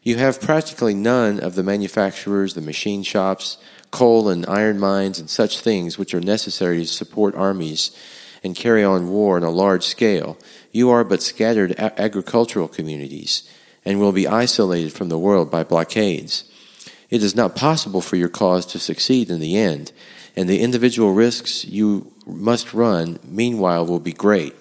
You 0.04 0.18
have 0.18 0.42
practically 0.42 0.96
none 0.96 1.40
of 1.40 1.54
the 1.54 1.62
manufacturers, 1.62 2.56
the 2.56 2.62
machine 2.62 3.04
shops, 3.04 3.58
coal 3.92 4.30
and 4.30 4.48
iron 4.48 4.80
mines, 4.80 5.20
and 5.20 5.30
such 5.30 5.60
things 5.60 5.98
which 5.98 6.16
are 6.16 6.22
necessary 6.22 6.80
to 6.80 6.88
support 6.88 7.36
armies 7.36 7.96
and 8.44 8.56
carry 8.56 8.84
on 8.84 9.10
war 9.10 9.36
on 9.36 9.44
a 9.44 9.52
large 9.52 9.86
scale. 9.86 10.40
You 10.72 10.90
are 10.90 11.04
but 11.04 11.22
scattered 11.22 11.76
agricultural 11.78 12.68
communities 12.68 13.48
and 13.86 14.00
will 14.00 14.12
be 14.12 14.28
isolated 14.28 14.92
from 14.92 15.10
the 15.10 15.20
world 15.20 15.52
by 15.52 15.64
blockades. 15.64 16.46
It 17.12 17.22
is 17.22 17.36
not 17.36 17.56
possible 17.56 18.02
for 18.02 18.16
your 18.16 18.30
cause 18.30 18.66
to 18.68 18.80
succeed 18.80 19.30
in 19.30 19.40
the 19.40 19.56
end, 19.56 19.92
and 20.36 20.50
the 20.50 20.62
individual 20.62 21.14
risks 21.14 21.64
you 21.66 22.12
must 22.26 22.74
run 22.74 23.20
meanwhile 23.24 23.86
will 23.86 24.00
be 24.00 24.14
great. 24.14 24.56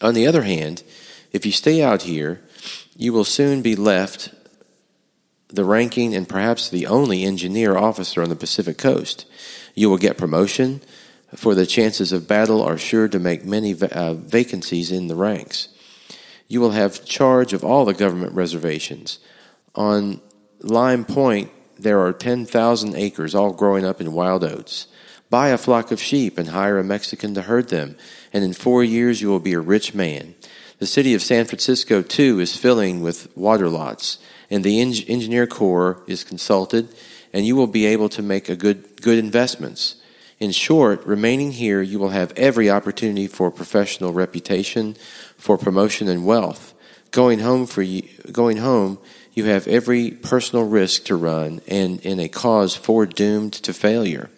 On 0.00 0.14
the 0.14 0.26
other 0.26 0.42
hand, 0.42 0.82
if 1.32 1.44
you 1.44 1.52
stay 1.52 1.82
out 1.82 2.02
here, 2.02 2.40
you 2.96 3.12
will 3.12 3.24
soon 3.24 3.60
be 3.60 3.76
left 3.76 4.30
the 5.48 5.64
ranking 5.64 6.14
and 6.14 6.28
perhaps 6.28 6.68
the 6.68 6.86
only 6.86 7.24
engineer 7.24 7.76
officer 7.76 8.22
on 8.22 8.28
the 8.28 8.36
Pacific 8.36 8.78
coast. 8.78 9.26
You 9.74 9.88
will 9.88 9.98
get 9.98 10.18
promotion, 10.18 10.82
for 11.34 11.54
the 11.54 11.66
chances 11.66 12.12
of 12.12 12.28
battle 12.28 12.62
are 12.62 12.78
sure 12.78 13.08
to 13.08 13.18
make 13.18 13.44
many 13.44 13.74
uh, 13.80 14.14
vacancies 14.14 14.90
in 14.90 15.08
the 15.08 15.14
ranks. 15.14 15.68
You 16.48 16.60
will 16.60 16.70
have 16.70 17.04
charge 17.04 17.52
of 17.52 17.64
all 17.64 17.84
the 17.84 17.94
government 17.94 18.32
reservations. 18.32 19.18
On 19.74 20.20
Lime 20.60 21.04
Point, 21.04 21.50
there 21.78 22.00
are 22.00 22.12
10,000 22.12 22.96
acres 22.96 23.34
all 23.34 23.52
growing 23.52 23.84
up 23.84 24.00
in 24.00 24.12
wild 24.12 24.42
oats. 24.42 24.88
Buy 25.30 25.48
a 25.48 25.58
flock 25.58 25.92
of 25.92 26.00
sheep 26.00 26.38
and 26.38 26.48
hire 26.48 26.78
a 26.78 26.84
Mexican 26.84 27.34
to 27.34 27.42
herd 27.42 27.68
them, 27.68 27.96
and 28.32 28.42
in 28.42 28.54
four 28.54 28.82
years 28.82 29.20
you 29.20 29.28
will 29.28 29.40
be 29.40 29.52
a 29.52 29.60
rich 29.60 29.94
man. 29.94 30.34
The 30.78 30.86
city 30.86 31.12
of 31.12 31.22
San 31.22 31.44
Francisco, 31.44 32.02
too, 32.02 32.40
is 32.40 32.56
filling 32.56 33.02
with 33.02 33.36
water 33.36 33.68
lots 33.68 34.18
and 34.50 34.64
the 34.64 34.80
engineer 34.80 35.46
corps 35.46 36.02
is 36.06 36.24
consulted, 36.24 36.88
and 37.32 37.46
you 37.46 37.56
will 37.56 37.66
be 37.66 37.86
able 37.86 38.08
to 38.08 38.22
make 38.22 38.48
a 38.48 38.56
good, 38.56 39.00
good 39.02 39.18
investments. 39.18 39.96
In 40.38 40.52
short, 40.52 41.04
remaining 41.04 41.52
here, 41.52 41.82
you 41.82 41.98
will 41.98 42.10
have 42.10 42.32
every 42.36 42.70
opportunity 42.70 43.26
for 43.26 43.50
professional 43.50 44.12
reputation, 44.12 44.96
for 45.36 45.58
promotion 45.58 46.08
and 46.08 46.24
wealth. 46.24 46.74
Going 47.10 47.40
home 47.40 47.66
for 47.66 47.82
you, 47.82 48.02
going 48.30 48.58
home, 48.58 48.98
you 49.34 49.44
have 49.44 49.66
every 49.66 50.10
personal 50.10 50.64
risk 50.64 51.04
to 51.04 51.16
run 51.16 51.60
and 51.66 52.00
in 52.00 52.20
a 52.20 52.28
cause 52.28 52.76
foredoomed 52.76 53.52
to 53.52 53.72
failure. 53.72 54.30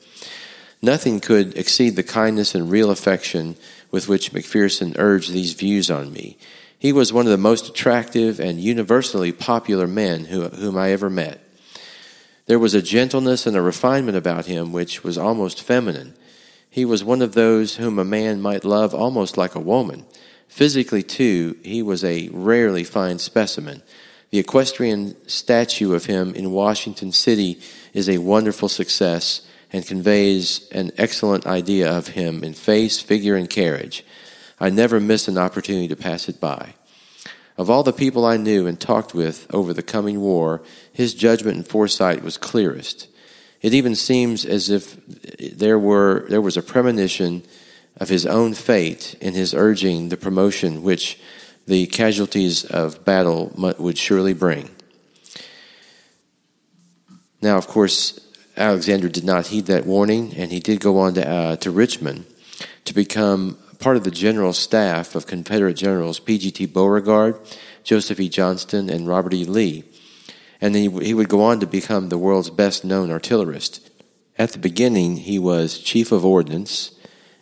Nothing 0.82 1.20
could 1.20 1.56
exceed 1.56 1.96
the 1.96 2.02
kindness 2.02 2.54
and 2.54 2.70
real 2.70 2.90
affection 2.90 3.56
with 3.90 4.08
which 4.08 4.32
McPherson 4.32 4.94
urged 4.98 5.32
these 5.32 5.52
views 5.52 5.90
on 5.90 6.12
me. 6.12 6.38
He 6.80 6.94
was 6.94 7.12
one 7.12 7.26
of 7.26 7.30
the 7.30 7.36
most 7.36 7.68
attractive 7.68 8.40
and 8.40 8.58
universally 8.58 9.32
popular 9.32 9.86
men 9.86 10.24
who, 10.24 10.48
whom 10.48 10.78
I 10.78 10.92
ever 10.92 11.10
met. 11.10 11.38
There 12.46 12.58
was 12.58 12.72
a 12.72 12.80
gentleness 12.80 13.46
and 13.46 13.54
a 13.54 13.60
refinement 13.60 14.16
about 14.16 14.46
him 14.46 14.72
which 14.72 15.04
was 15.04 15.18
almost 15.18 15.62
feminine. 15.62 16.14
He 16.70 16.86
was 16.86 17.04
one 17.04 17.20
of 17.20 17.34
those 17.34 17.76
whom 17.76 17.98
a 17.98 18.04
man 18.04 18.40
might 18.40 18.64
love 18.64 18.94
almost 18.94 19.36
like 19.36 19.54
a 19.54 19.60
woman. 19.60 20.06
Physically, 20.48 21.02
too, 21.02 21.58
he 21.62 21.82
was 21.82 22.02
a 22.02 22.30
rarely 22.32 22.82
fine 22.82 23.18
specimen. 23.18 23.82
The 24.30 24.38
equestrian 24.38 25.16
statue 25.28 25.92
of 25.92 26.06
him 26.06 26.34
in 26.34 26.50
Washington 26.50 27.12
City 27.12 27.60
is 27.92 28.08
a 28.08 28.18
wonderful 28.18 28.70
success 28.70 29.42
and 29.70 29.86
conveys 29.86 30.66
an 30.72 30.92
excellent 30.96 31.46
idea 31.46 31.92
of 31.92 32.08
him 32.08 32.42
in 32.42 32.54
face, 32.54 33.00
figure, 33.00 33.36
and 33.36 33.50
carriage. 33.50 34.02
I 34.60 34.70
never 34.70 35.00
missed 35.00 35.28
an 35.28 35.38
opportunity 35.38 35.88
to 35.88 35.96
pass 35.96 36.28
it 36.28 36.40
by. 36.40 36.74
Of 37.56 37.70
all 37.70 37.82
the 37.82 37.92
people 37.92 38.24
I 38.24 38.36
knew 38.36 38.66
and 38.66 38.78
talked 38.78 39.14
with 39.14 39.46
over 39.52 39.72
the 39.72 39.82
coming 39.82 40.20
war, 40.20 40.62
his 40.92 41.14
judgment 41.14 41.56
and 41.56 41.66
foresight 41.66 42.22
was 42.22 42.36
clearest. 42.36 43.08
It 43.62 43.74
even 43.74 43.94
seems 43.94 44.44
as 44.44 44.70
if 44.70 44.96
there 45.56 45.78
were 45.78 46.26
there 46.28 46.40
was 46.40 46.56
a 46.56 46.62
premonition 46.62 47.42
of 47.96 48.08
his 48.08 48.24
own 48.24 48.54
fate 48.54 49.14
in 49.20 49.34
his 49.34 49.52
urging 49.52 50.08
the 50.08 50.16
promotion 50.16 50.82
which 50.82 51.18
the 51.66 51.86
casualties 51.86 52.64
of 52.64 53.04
battle 53.04 53.52
would 53.78 53.98
surely 53.98 54.32
bring. 54.32 54.70
Now, 57.42 57.56
of 57.56 57.66
course, 57.66 58.18
Alexander 58.56 59.08
did 59.08 59.24
not 59.24 59.48
heed 59.48 59.66
that 59.66 59.86
warning, 59.86 60.34
and 60.34 60.50
he 60.50 60.60
did 60.60 60.80
go 60.80 60.98
on 60.98 61.14
to, 61.14 61.28
uh, 61.28 61.56
to 61.56 61.70
Richmond 61.70 62.26
to 62.84 62.94
become 62.94 63.58
part 63.80 63.96
of 63.96 64.04
the 64.04 64.10
general 64.10 64.52
staff 64.52 65.14
of 65.14 65.26
Confederate 65.26 65.74
Generals 65.74 66.20
P.G.T. 66.20 66.66
Beauregard, 66.66 67.40
Joseph 67.82 68.20
E. 68.20 68.28
Johnston, 68.28 68.90
and 68.90 69.08
Robert 69.08 69.34
E. 69.34 69.44
Lee. 69.44 69.84
And 70.60 70.74
then 70.74 70.90
he, 70.90 71.06
he 71.06 71.14
would 71.14 71.30
go 71.30 71.42
on 71.42 71.58
to 71.60 71.66
become 71.66 72.08
the 72.08 72.18
world's 72.18 72.50
best 72.50 72.84
known 72.84 73.10
artillerist. 73.10 73.90
At 74.38 74.52
the 74.52 74.58
beginning, 74.58 75.16
he 75.16 75.38
was 75.38 75.78
Chief 75.78 76.12
of 76.12 76.24
Ordnance 76.24 76.92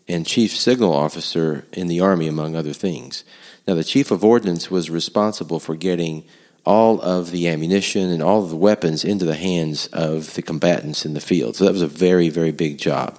and 0.07 0.27
Chief 0.27 0.57
Signal 0.57 0.93
Officer 0.93 1.67
in 1.73 1.89
the 1.89 2.01
Army, 2.01 2.29
among 2.29 2.57
other 2.57 2.73
things. 2.73 3.25
Now, 3.67 3.75
the 3.75 3.85
Chief 3.85 4.11
of 4.11 4.25
Ordnance 4.25 4.71
was 4.71 4.89
responsible 4.89 5.61
for 5.61 5.77
getting 5.77 6.25
all 6.65 7.01
of 7.01 7.31
the 7.31 7.49
ammunition 7.49 8.11
and 8.11 8.23
all 8.23 8.45
of 8.45 8.51
the 8.51 8.57
weapons 8.57 9.05
into 9.05 9.25
the 9.25 9.35
hands 9.35 9.87
of 9.89 10.35
the 10.35 10.43
combatants 10.43 11.05
in 11.05 11.15
the 11.15 11.21
field. 11.21 11.57
So 11.57 11.65
that 11.65 11.73
was 11.73 11.83
a 11.83 11.87
very, 11.87 12.29
very 12.29 12.53
big 12.53 12.79
job. 12.79 13.19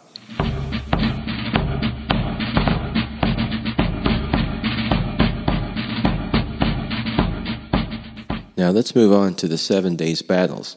Now 8.60 8.72
let's 8.72 8.94
move 8.94 9.14
on 9.14 9.36
to 9.36 9.48
the 9.48 9.58
Seven 9.58 9.96
Days 9.96 10.22
Battles. 10.22 10.76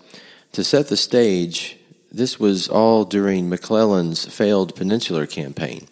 To 0.53 0.63
set 0.63 0.87
the 0.87 0.97
stage, 0.97 1.77
this 2.13 2.39
was 2.39 2.69
all 2.69 3.05
during 3.05 3.49
McClellan's 3.49 4.25
failed 4.25 4.77
Peninsular 4.77 5.27
Campaign. 5.27 5.89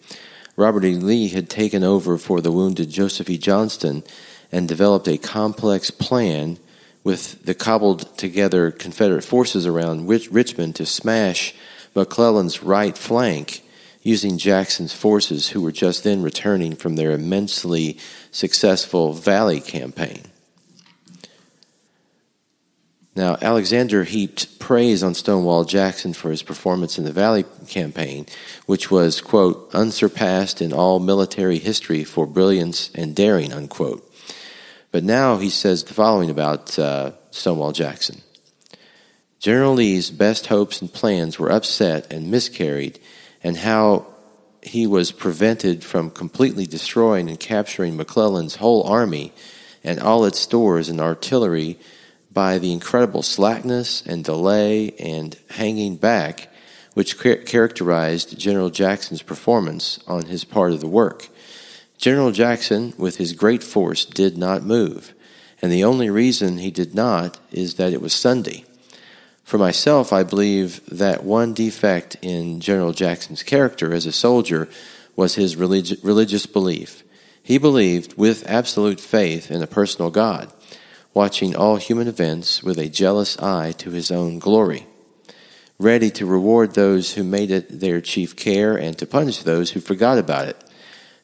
Robert 0.55 0.85
E. 0.85 0.95
Lee 0.95 1.27
had 1.27 1.49
taken 1.49 1.83
over 1.83 2.17
for 2.17 2.39
the 2.39 2.49
wounded 2.49 2.89
Joseph 2.89 3.29
E. 3.29 3.37
Johnston 3.37 4.05
and 4.53 4.69
developed 4.69 5.09
a 5.09 5.17
complex 5.17 5.91
plan 5.91 6.59
with 7.03 7.43
the 7.43 7.53
cobbled 7.53 8.17
together 8.17 8.71
Confederate 8.71 9.25
forces 9.25 9.65
around 9.67 10.07
Richmond 10.07 10.77
to 10.77 10.85
smash 10.85 11.53
McClellan's 11.93 12.63
right 12.63 12.97
flank 12.97 13.65
using 14.01 14.37
Jackson's 14.37 14.93
forces, 14.93 15.49
who 15.49 15.61
were 15.61 15.73
just 15.73 16.05
then 16.05 16.23
returning 16.23 16.73
from 16.73 16.95
their 16.95 17.11
immensely 17.11 17.97
successful 18.31 19.11
Valley 19.11 19.59
campaign. 19.59 20.30
Now, 23.13 23.37
Alexander 23.41 24.05
heaped 24.05 24.57
praise 24.59 25.03
on 25.03 25.15
Stonewall 25.15 25.65
Jackson 25.65 26.13
for 26.13 26.31
his 26.31 26.43
performance 26.43 26.97
in 26.97 27.03
the 27.03 27.11
Valley 27.11 27.43
campaign, 27.67 28.25
which 28.67 28.89
was, 28.89 29.19
quote, 29.19 29.69
unsurpassed 29.73 30.61
in 30.61 30.71
all 30.71 30.99
military 30.99 31.57
history 31.57 32.05
for 32.05 32.25
brilliance 32.25 32.89
and 32.95 33.13
daring, 33.13 33.51
unquote. 33.51 34.09
But 34.91 35.03
now 35.03 35.37
he 35.37 35.49
says 35.49 35.83
the 35.83 35.93
following 35.93 36.29
about 36.29 36.77
uh, 36.79 37.11
Stonewall 37.31 37.73
Jackson 37.73 38.21
General 39.39 39.73
Lee's 39.73 40.11
best 40.11 40.47
hopes 40.47 40.81
and 40.81 40.93
plans 40.93 41.39
were 41.39 41.51
upset 41.51 42.13
and 42.13 42.31
miscarried, 42.31 42.99
and 43.43 43.57
how 43.57 44.05
he 44.61 44.85
was 44.85 45.11
prevented 45.11 45.83
from 45.83 46.11
completely 46.11 46.65
destroying 46.65 47.27
and 47.27 47.39
capturing 47.39 47.97
McClellan's 47.97 48.55
whole 48.55 48.83
army 48.83 49.33
and 49.83 49.99
all 49.99 50.25
its 50.25 50.39
stores 50.39 50.89
and 50.89 51.01
artillery 51.01 51.79
by 52.33 52.57
the 52.57 52.71
incredible 52.71 53.21
slackness 53.21 54.01
and 54.05 54.23
delay 54.23 54.91
and 54.99 55.37
hanging 55.49 55.95
back 55.97 56.49
which 56.93 57.19
characterized 57.19 58.37
General 58.37 58.69
Jackson's 58.69 59.21
performance 59.21 59.99
on 60.07 60.25
his 60.25 60.43
part 60.43 60.71
of 60.71 60.81
the 60.81 60.87
work. 60.87 61.29
General 61.97 62.31
Jackson, 62.31 62.93
with 62.97 63.17
his 63.17 63.33
great 63.33 63.63
force, 63.63 64.05
did 64.05 64.37
not 64.37 64.63
move, 64.63 65.13
and 65.61 65.71
the 65.71 65.83
only 65.83 66.09
reason 66.09 66.57
he 66.57 66.71
did 66.71 66.93
not 66.95 67.39
is 67.51 67.75
that 67.75 67.93
it 67.93 68.01
was 68.01 68.13
Sunday. 68.13 68.65
For 69.43 69.57
myself, 69.57 70.11
I 70.11 70.23
believe 70.23 70.81
that 70.87 71.23
one 71.23 71.53
defect 71.53 72.17
in 72.21 72.59
General 72.59 72.93
Jackson's 72.93 73.43
character 73.43 73.93
as 73.93 74.05
a 74.05 74.11
soldier 74.11 74.67
was 75.15 75.35
his 75.35 75.55
religi- 75.55 76.03
religious 76.03 76.45
belief. 76.45 77.03
He 77.43 77.57
believed 77.57 78.17
with 78.17 78.49
absolute 78.49 78.99
faith 78.99 79.51
in 79.51 79.61
a 79.61 79.67
personal 79.67 80.09
God, 80.09 80.51
watching 81.13 81.55
all 81.55 81.75
human 81.75 82.07
events 82.07 82.63
with 82.63 82.77
a 82.77 82.89
jealous 82.89 83.37
eye 83.39 83.71
to 83.73 83.91
his 83.91 84.11
own 84.11 84.39
glory, 84.39 84.87
ready 85.77 86.09
to 86.09 86.25
reward 86.25 86.73
those 86.73 87.13
who 87.13 87.23
made 87.23 87.51
it 87.51 87.79
their 87.79 87.99
chief 87.99 88.35
care 88.35 88.77
and 88.77 88.97
to 88.97 89.05
punish 89.05 89.39
those 89.39 89.71
who 89.71 89.79
forgot 89.79 90.17
about 90.17 90.47
it. 90.47 90.57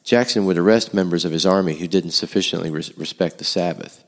Jackson 0.04 0.44
would 0.46 0.58
arrest 0.58 0.92
members 0.92 1.24
of 1.24 1.32
his 1.32 1.46
army 1.46 1.74
who 1.74 1.86
didn't 1.86 2.12
sufficiently 2.12 2.70
res- 2.70 2.96
respect 2.96 3.38
the 3.38 3.44
Sabbath. 3.44 4.04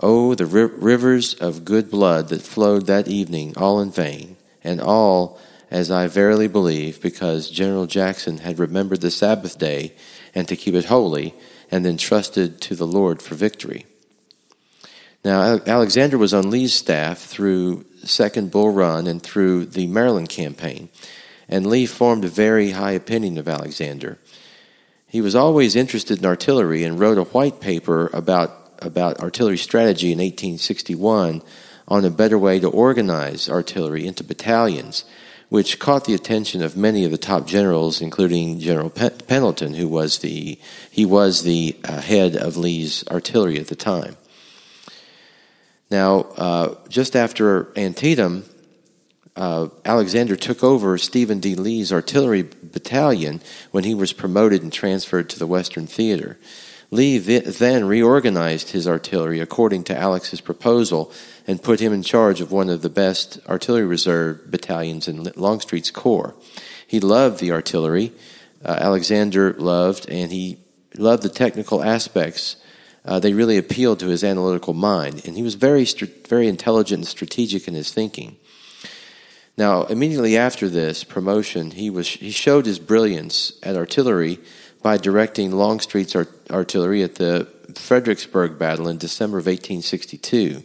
Oh, 0.00 0.34
the 0.34 0.46
ri- 0.46 0.64
rivers 0.64 1.34
of 1.34 1.64
good 1.64 1.90
blood 1.90 2.28
that 2.28 2.42
flowed 2.42 2.86
that 2.86 3.08
evening, 3.08 3.54
all 3.56 3.80
in 3.80 3.90
vain, 3.90 4.36
and 4.62 4.80
all, 4.80 5.38
as 5.70 5.90
I 5.90 6.06
verily 6.06 6.46
believe, 6.46 7.00
because 7.00 7.50
General 7.50 7.86
Jackson 7.86 8.38
had 8.38 8.58
remembered 8.58 9.00
the 9.00 9.10
Sabbath 9.10 9.58
day 9.58 9.94
and 10.34 10.46
to 10.48 10.56
keep 10.56 10.74
it 10.74 10.84
holy, 10.84 11.34
and 11.70 11.84
then 11.84 11.96
trusted 11.96 12.60
to 12.62 12.74
the 12.74 12.86
Lord 12.86 13.20
for 13.20 13.34
victory. 13.34 13.86
Now, 15.24 15.60
Alexander 15.66 16.16
was 16.16 16.32
on 16.32 16.50
Lee's 16.50 16.72
staff 16.72 17.18
through 17.18 17.84
Second 18.04 18.50
Bull 18.50 18.70
Run 18.70 19.06
and 19.06 19.22
through 19.22 19.66
the 19.66 19.86
Maryland 19.86 20.28
campaign, 20.28 20.88
and 21.48 21.66
Lee 21.66 21.86
formed 21.86 22.24
a 22.24 22.28
very 22.28 22.70
high 22.70 22.92
opinion 22.92 23.36
of 23.38 23.48
Alexander. 23.48 24.18
He 25.08 25.20
was 25.20 25.34
always 25.34 25.74
interested 25.74 26.18
in 26.18 26.26
artillery 26.26 26.84
and 26.84 27.00
wrote 27.00 27.18
a 27.18 27.24
white 27.24 27.60
paper 27.60 28.10
about, 28.12 28.50
about 28.80 29.20
artillery 29.20 29.56
strategy 29.56 30.12
in 30.12 30.18
1861 30.18 31.42
on 31.88 32.04
a 32.04 32.10
better 32.10 32.38
way 32.38 32.60
to 32.60 32.68
organize 32.68 33.48
artillery 33.48 34.06
into 34.06 34.22
battalions 34.22 35.04
which 35.48 35.78
caught 35.78 36.04
the 36.04 36.14
attention 36.14 36.62
of 36.62 36.76
many 36.76 37.04
of 37.04 37.10
the 37.10 37.18
top 37.18 37.46
generals, 37.46 38.00
including 38.00 38.60
General 38.60 38.90
Pendleton, 38.90 39.74
who 39.74 39.88
was 39.88 40.18
the 40.18 40.58
he 40.90 41.06
was 41.06 41.42
the 41.42 41.76
uh, 41.84 42.00
head 42.00 42.36
of 42.36 42.56
Lee's 42.56 43.04
artillery 43.08 43.58
at 43.58 43.68
the 43.68 43.76
time. 43.76 44.16
Now, 45.90 46.20
uh, 46.20 46.74
just 46.88 47.16
after 47.16 47.72
Antietam, 47.78 48.44
uh, 49.36 49.68
Alexander 49.84 50.36
took 50.36 50.64
over 50.64 50.98
Stephen 50.98 51.40
D. 51.40 51.54
Lee's 51.54 51.92
artillery 51.92 52.42
battalion 52.42 53.40
when 53.70 53.84
he 53.84 53.94
was 53.94 54.12
promoted 54.12 54.62
and 54.62 54.72
transferred 54.72 55.30
to 55.30 55.38
the 55.38 55.46
Western 55.46 55.86
Theater. 55.86 56.38
Lee 56.90 57.18
then 57.18 57.86
reorganized 57.86 58.70
his 58.70 58.88
artillery 58.88 59.40
according 59.40 59.84
to 59.84 59.96
Alex's 59.96 60.40
proposal 60.40 61.12
and 61.46 61.62
put 61.62 61.80
him 61.80 61.92
in 61.92 62.02
charge 62.02 62.40
of 62.40 62.50
one 62.50 62.70
of 62.70 62.82
the 62.82 62.88
best 62.88 63.38
artillery 63.46 63.84
reserve 63.84 64.50
battalions 64.50 65.06
in 65.06 65.22
Longstreet's 65.36 65.90
corps. 65.90 66.34
He 66.86 66.98
loved 66.98 67.40
the 67.40 67.52
artillery. 67.52 68.12
Uh, 68.64 68.78
Alexander 68.80 69.52
loved, 69.52 70.08
and 70.08 70.32
he 70.32 70.58
loved 70.96 71.22
the 71.22 71.28
technical 71.28 71.84
aspects. 71.84 72.56
Uh, 73.08 73.18
they 73.18 73.32
really 73.32 73.56
appealed 73.56 73.98
to 73.98 74.08
his 74.08 74.22
analytical 74.22 74.74
mind, 74.74 75.22
and 75.24 75.34
he 75.34 75.42
was 75.42 75.54
very, 75.54 75.86
very 76.28 76.46
intelligent 76.46 76.98
and 76.98 77.08
strategic 77.08 77.66
in 77.66 77.72
his 77.72 77.90
thinking. 77.90 78.36
Now, 79.56 79.84
immediately 79.84 80.36
after 80.36 80.68
this 80.68 81.04
promotion, 81.04 81.70
he 81.70 81.88
was 81.88 82.06
he 82.06 82.30
showed 82.30 82.66
his 82.66 82.78
brilliance 82.78 83.54
at 83.62 83.76
artillery 83.76 84.38
by 84.82 84.98
directing 84.98 85.52
Longstreet's 85.52 86.14
art- 86.14 86.50
artillery 86.50 87.02
at 87.02 87.14
the 87.14 87.48
Fredericksburg 87.76 88.58
battle 88.58 88.88
in 88.88 88.98
December 88.98 89.38
of 89.38 89.46
1862. 89.46 90.62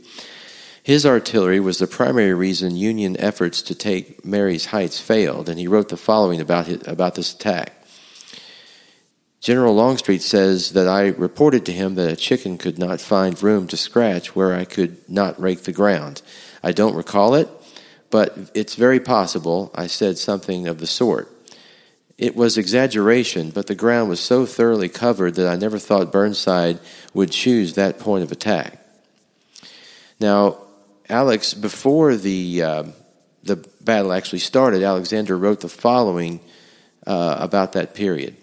His 0.84 1.06
artillery 1.06 1.62
was 1.62 1.78
the 1.78 1.88
primary 1.88 2.34
reason 2.34 2.76
Union 2.76 3.16
efforts 3.20 3.62
to 3.62 3.74
take 3.74 4.26
Marye's 4.26 4.66
Heights 4.66 5.00
failed, 5.00 5.48
and 5.48 5.58
he 5.58 5.68
wrote 5.70 5.88
the 5.88 5.96
following 5.96 6.42
about, 6.42 6.68
his, 6.68 6.86
about 6.86 7.16
this 7.16 7.34
attack. 7.34 7.83
General 9.44 9.76
Longstreet 9.76 10.22
says 10.22 10.72
that 10.72 10.88
I 10.88 11.08
reported 11.08 11.66
to 11.66 11.74
him 11.74 11.96
that 11.96 12.10
a 12.10 12.16
chicken 12.16 12.58
could 12.58 12.80
not 12.80 13.02
find 13.02 13.44
room 13.44 13.68
to 13.68 13.76
scratch 13.76 14.34
where 14.34 14.56
I 14.56 14.64
could 14.64 14.98
not 15.10 15.38
rake 15.38 15.64
the 15.64 15.74
ground. 15.74 16.22
I 16.64 16.72
don't 16.72 16.96
recall 16.96 17.36
it, 17.36 17.50
but 18.10 18.38
it's 18.54 18.76
very 18.76 19.02
possible 19.02 19.70
I 19.76 19.88
said 19.88 20.18
something 20.18 20.66
of 20.66 20.78
the 20.78 20.88
sort. 20.88 21.30
It 22.18 22.38
was 22.38 22.58
exaggeration, 22.58 23.50
but 23.50 23.68
the 23.68 23.76
ground 23.76 24.08
was 24.08 24.22
so 24.22 24.46
thoroughly 24.46 24.88
covered 24.88 25.36
that 25.36 25.52
I 25.52 25.58
never 25.58 25.78
thought 25.78 26.10
Burnside 26.10 26.80
would 27.14 27.32
choose 27.32 27.74
that 27.74 28.00
point 28.00 28.24
of 28.24 28.32
attack. 28.32 28.80
Now, 30.22 30.60
Alex, 31.10 31.54
before 31.54 32.16
the 32.16 32.64
uh, 32.64 32.84
the 33.44 33.58
battle 33.82 34.14
actually 34.14 34.40
started, 34.40 34.84
Alexander 34.84 35.38
wrote 35.38 35.60
the 35.60 35.68
following 35.68 36.40
uh, 37.06 37.36
about 37.42 37.74
that 37.74 37.94
period. 37.94 38.38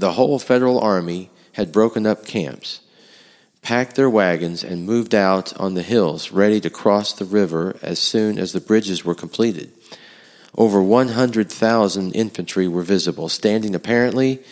The 0.00 0.12
whole 0.12 0.38
Federal 0.38 0.80
army 0.80 1.28
had 1.52 1.72
broken 1.72 2.06
up 2.06 2.24
camps, 2.24 2.80
packed 3.60 3.96
their 3.96 4.08
wagons, 4.08 4.64
and 4.64 4.86
moved 4.86 5.14
out 5.14 5.54
on 5.60 5.74
the 5.74 5.82
hills, 5.82 6.32
ready 6.32 6.58
to 6.62 6.70
cross 6.70 7.12
the 7.12 7.26
river 7.26 7.76
as 7.82 7.98
soon 7.98 8.38
as 8.38 8.52
the 8.52 8.62
bridges 8.62 9.04
were 9.04 9.14
completed. 9.14 9.70
Over 10.56 10.82
100,000 10.82 12.12
infantry 12.12 12.66
were 12.66 12.82
visible, 12.82 13.28
standing 13.28 13.74
apparently 13.74 14.42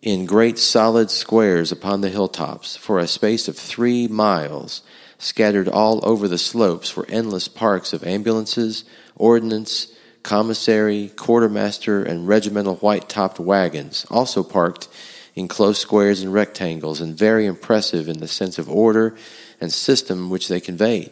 in 0.00 0.24
great 0.24 0.58
solid 0.58 1.10
squares 1.10 1.70
upon 1.70 2.00
the 2.00 2.08
hilltops. 2.08 2.74
For 2.74 2.98
a 2.98 3.06
space 3.06 3.46
of 3.46 3.58
three 3.58 4.08
miles, 4.08 4.80
scattered 5.18 5.68
all 5.68 6.00
over 6.02 6.26
the 6.26 6.38
slopes, 6.38 6.96
were 6.96 7.04
endless 7.10 7.46
parks 7.46 7.92
of 7.92 8.04
ambulances, 8.04 8.84
ordnance, 9.16 9.88
commissary, 10.28 11.10
quartermaster, 11.16 12.02
and 12.02 12.28
regimental 12.28 12.76
white 12.76 13.08
topped 13.08 13.40
wagons, 13.40 14.04
also 14.10 14.42
parked 14.42 14.86
in 15.34 15.48
close 15.48 15.78
squares 15.78 16.22
and 16.22 16.32
rectangles, 16.32 17.00
and 17.00 17.16
very 17.16 17.46
impressive 17.46 18.08
in 18.08 18.18
the 18.18 18.28
sense 18.28 18.58
of 18.58 18.68
order 18.68 19.16
and 19.60 19.72
system 19.72 20.28
which 20.28 20.48
they 20.48 20.60
conveyed 20.60 21.10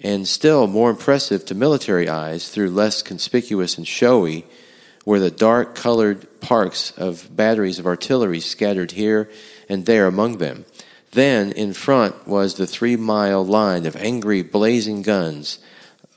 and 0.00 0.28
still 0.28 0.66
more 0.66 0.90
impressive 0.90 1.44
to 1.46 1.54
military 1.54 2.08
eyes 2.08 2.48
through 2.48 2.70
less 2.70 3.02
conspicuous 3.02 3.78
and 3.78 3.88
showy 3.88 4.44
were 5.04 5.20
the 5.20 5.30
dark 5.30 5.74
colored 5.74 6.40
parks 6.40 6.90
of 6.92 7.34
batteries 7.34 7.78
of 7.78 7.86
artillery 7.86 8.40
scattered 8.40 8.92
here 8.92 9.30
and 9.68 9.86
there 9.86 10.06
among 10.06 10.38
them. 10.38 10.64
Then 11.12 11.52
in 11.52 11.72
front 11.72 12.26
was 12.26 12.54
the 12.54 12.66
three 12.66 12.96
mile 12.96 13.44
line 13.44 13.86
of 13.86 13.96
angry, 13.96 14.42
blazing 14.42 15.02
guns 15.02 15.58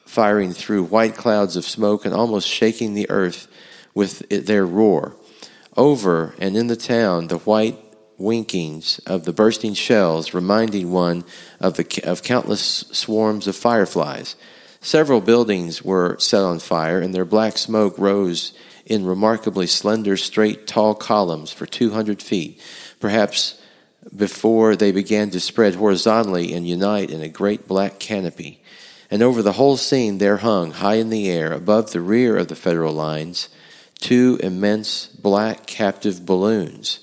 firing 0.09 0.51
through 0.51 0.81
white 0.81 1.15
clouds 1.15 1.55
of 1.55 1.63
smoke 1.63 2.03
and 2.03 2.15
almost 2.15 2.47
shaking 2.47 2.95
the 2.95 3.07
earth 3.11 3.47
with 3.93 4.27
their 4.27 4.65
roar. 4.65 5.15
Over 5.77 6.33
and 6.39 6.57
in 6.57 6.65
the 6.65 6.75
town, 6.75 7.27
the 7.27 7.37
white 7.37 7.77
winkings 8.17 8.97
of 9.05 9.25
the 9.25 9.31
bursting 9.31 9.75
shells, 9.75 10.33
reminding 10.33 10.91
one 10.91 11.23
of, 11.59 11.75
the, 11.75 12.01
of 12.03 12.23
countless 12.23 12.85
swarms 12.91 13.45
of 13.45 13.55
fireflies. 13.55 14.35
Several 14.81 15.21
buildings 15.21 15.85
were 15.85 16.17
set 16.17 16.41
on 16.41 16.57
fire, 16.57 16.99
and 16.99 17.13
their 17.13 17.23
black 17.23 17.59
smoke 17.59 17.93
rose 17.99 18.53
in 18.87 19.05
remarkably 19.05 19.67
slender, 19.67 20.17
straight, 20.17 20.65
tall 20.65 20.95
columns 20.95 21.51
for 21.51 21.67
200 21.67 22.19
feet, 22.19 22.59
perhaps 22.99 23.61
before 24.15 24.75
they 24.75 24.91
began 24.91 25.29
to 25.29 25.39
spread 25.39 25.75
horizontally 25.75 26.51
and 26.51 26.67
unite 26.67 27.11
in 27.11 27.21
a 27.21 27.29
great 27.29 27.67
black 27.67 27.99
canopy. 27.99 28.58
And 29.11 29.21
over 29.21 29.41
the 29.41 29.53
whole 29.53 29.77
scene 29.77 30.17
there 30.17 30.37
hung, 30.37 30.71
high 30.71 30.95
in 30.95 31.09
the 31.09 31.29
air, 31.29 31.51
above 31.51 31.91
the 31.91 32.01
rear 32.01 32.37
of 32.37 32.47
the 32.47 32.55
Federal 32.55 32.93
lines, 32.93 33.49
two 33.99 34.39
immense 34.41 35.07
black 35.07 35.65
captive 35.65 36.25
balloons 36.25 36.99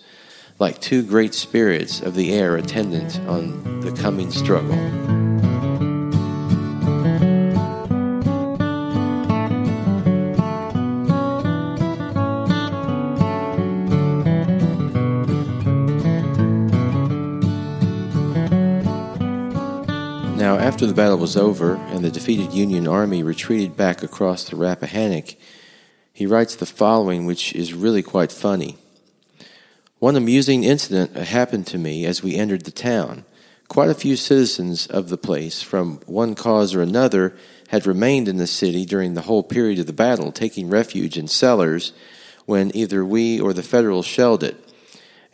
like 0.58 0.80
two 0.80 1.02
great 1.02 1.34
spirits 1.34 2.00
of 2.00 2.14
the 2.14 2.32
air 2.32 2.56
attendant 2.56 3.18
on 3.28 3.80
the 3.80 3.92
coming 3.92 4.30
struggle. 4.30 5.25
Now, 20.36 20.58
after 20.58 20.84
the 20.84 20.92
battle 20.92 21.16
was 21.16 21.34
over 21.34 21.76
and 21.76 22.04
the 22.04 22.10
defeated 22.10 22.52
Union 22.52 22.86
army 22.86 23.22
retreated 23.22 23.74
back 23.74 24.02
across 24.02 24.44
the 24.44 24.54
Rappahannock, 24.54 25.34
he 26.12 26.26
writes 26.26 26.54
the 26.54 26.66
following, 26.66 27.24
which 27.24 27.54
is 27.54 27.72
really 27.72 28.02
quite 28.02 28.30
funny. 28.30 28.76
One 29.98 30.14
amusing 30.14 30.62
incident 30.62 31.16
happened 31.16 31.66
to 31.68 31.78
me 31.78 32.04
as 32.04 32.22
we 32.22 32.36
entered 32.36 32.66
the 32.66 32.70
town. 32.70 33.24
Quite 33.68 33.88
a 33.88 33.94
few 33.94 34.14
citizens 34.14 34.86
of 34.86 35.08
the 35.08 35.16
place, 35.16 35.62
from 35.62 36.00
one 36.04 36.34
cause 36.34 36.74
or 36.74 36.82
another, 36.82 37.34
had 37.68 37.86
remained 37.86 38.28
in 38.28 38.36
the 38.36 38.46
city 38.46 38.84
during 38.84 39.14
the 39.14 39.22
whole 39.22 39.42
period 39.42 39.78
of 39.78 39.86
the 39.86 39.94
battle, 39.94 40.32
taking 40.32 40.68
refuge 40.68 41.16
in 41.16 41.28
cellars 41.28 41.94
when 42.44 42.76
either 42.76 43.02
we 43.06 43.40
or 43.40 43.54
the 43.54 43.62
Federals 43.62 44.04
shelled 44.04 44.44
it. 44.44 44.62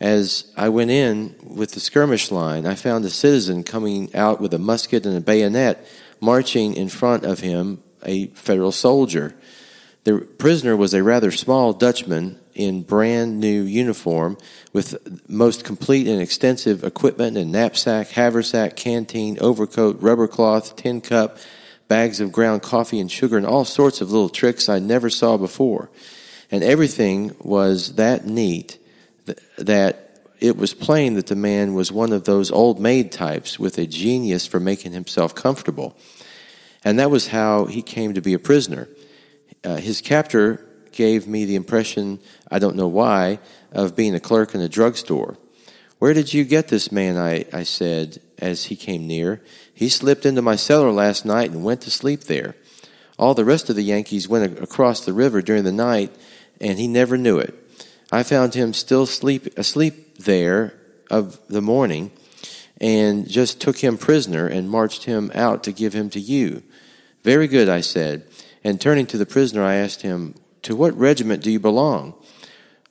As 0.03 0.51
I 0.57 0.67
went 0.67 0.91
in 0.91 1.33
with 1.41 1.71
the 1.71 1.79
skirmish 1.79 2.29
line, 2.29 2.65
I 2.65 2.75
found 2.75 3.05
a 3.05 3.09
citizen 3.09 3.63
coming 3.63 4.13
out 4.13 4.41
with 4.41 4.53
a 4.53 4.59
musket 4.59 5.05
and 5.05 5.15
a 5.15 5.21
bayonet, 5.21 5.87
marching 6.19 6.73
in 6.73 6.89
front 6.89 7.23
of 7.23 7.39
him 7.39 7.81
a 8.05 8.27
Federal 8.27 8.73
soldier. 8.73 9.33
The 10.03 10.17
prisoner 10.17 10.75
was 10.75 10.93
a 10.93 11.01
rather 11.01 11.31
small 11.31 11.71
Dutchman 11.71 12.37
in 12.53 12.81
brand 12.81 13.39
new 13.39 13.63
uniform 13.63 14.37
with 14.73 15.29
most 15.29 15.63
complete 15.63 16.05
and 16.09 16.21
extensive 16.21 16.83
equipment 16.83 17.37
and 17.37 17.53
knapsack, 17.53 18.09
haversack, 18.09 18.75
canteen, 18.75 19.37
overcoat, 19.39 20.01
rubber 20.01 20.27
cloth, 20.27 20.75
tin 20.75 20.99
cup, 20.99 21.37
bags 21.87 22.19
of 22.19 22.33
ground 22.33 22.61
coffee 22.61 22.99
and 22.99 23.09
sugar, 23.09 23.37
and 23.37 23.45
all 23.45 23.63
sorts 23.63 24.01
of 24.01 24.11
little 24.11 24.27
tricks 24.27 24.67
I 24.67 24.79
never 24.79 25.09
saw 25.09 25.37
before. 25.37 25.89
And 26.51 26.61
everything 26.61 27.37
was 27.39 27.95
that 27.95 28.25
neat 28.25 28.79
that 29.57 30.13
it 30.39 30.57
was 30.57 30.73
plain 30.73 31.13
that 31.13 31.27
the 31.27 31.35
man 31.35 31.73
was 31.73 31.91
one 31.91 32.11
of 32.11 32.25
those 32.25 32.51
old 32.51 32.79
maid 32.79 33.11
types 33.11 33.57
with 33.57 33.77
a 33.77 33.87
genius 33.87 34.45
for 34.45 34.59
making 34.59 34.91
himself 34.91 35.33
comfortable. 35.33 35.95
And 36.83 36.99
that 36.99 37.09
was 37.09 37.29
how 37.29 37.65
he 37.65 37.81
came 37.81 38.13
to 38.13 38.21
be 38.21 38.33
a 38.33 38.39
prisoner. 38.39 38.89
Uh, 39.63 39.77
his 39.77 40.01
captor 40.01 40.65
gave 40.91 41.27
me 41.27 41.45
the 41.45 41.55
impression, 41.55 42.19
I 42.51 42.59
don't 42.59 42.75
know 42.75 42.89
why, 42.89 43.39
of 43.71 43.95
being 43.95 44.15
a 44.15 44.19
clerk 44.19 44.53
in 44.53 44.61
a 44.61 44.67
drugstore. 44.67 45.37
Where 45.99 46.13
did 46.13 46.33
you 46.33 46.43
get 46.43 46.67
this 46.67 46.91
man? 46.91 47.17
I, 47.17 47.45
I 47.53 47.63
said 47.63 48.19
as 48.37 48.65
he 48.65 48.75
came 48.75 49.07
near. 49.07 49.41
He 49.73 49.87
slipped 49.87 50.25
into 50.25 50.41
my 50.41 50.57
cellar 50.57 50.91
last 50.91 51.25
night 51.25 51.51
and 51.51 51.63
went 51.63 51.79
to 51.81 51.91
sleep 51.91 52.25
there. 52.25 52.55
All 53.17 53.33
the 53.33 53.45
rest 53.45 53.69
of 53.69 53.77
the 53.77 53.83
Yankees 53.83 54.27
went 54.27 54.59
across 54.59 55.05
the 55.05 55.13
river 55.13 55.41
during 55.41 55.63
the 55.63 55.71
night, 55.71 56.13
and 56.59 56.77
he 56.77 56.87
never 56.89 57.17
knew 57.17 57.37
it. 57.37 57.57
I 58.13 58.21
found 58.21 58.53
him 58.53 58.73
still 58.73 59.07
sleep, 59.07 59.57
asleep 59.57 60.19
there 60.19 60.79
of 61.09 61.39
the 61.47 61.63
morning 61.63 62.11
and 62.79 63.27
just 63.27 63.59
took 63.59 63.79
him 63.79 63.97
prisoner 63.97 64.45
and 64.45 64.69
marched 64.69 65.05
him 65.05 65.31
out 65.33 65.63
to 65.63 65.71
give 65.71 65.93
him 65.93 66.11
to 66.11 66.19
you. 66.19 66.61
Very 67.23 67.47
good, 67.47 67.67
I 67.69 67.81
said. 67.81 68.27
And 68.63 68.79
turning 68.79 69.07
to 69.07 69.17
the 69.17 69.25
prisoner, 69.25 69.63
I 69.63 69.77
asked 69.77 70.03
him, 70.03 70.35
To 70.61 70.75
what 70.75 70.95
regiment 70.95 71.41
do 71.41 71.49
you 71.49 71.59
belong? 71.59 72.13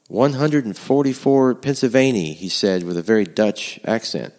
144 0.09 1.55
Pennsylvania, 1.55 2.35
he 2.35 2.49
said 2.49 2.83
with 2.83 2.97
a 2.97 3.03
very 3.03 3.25
Dutch 3.25 3.79
accent. 3.85 4.35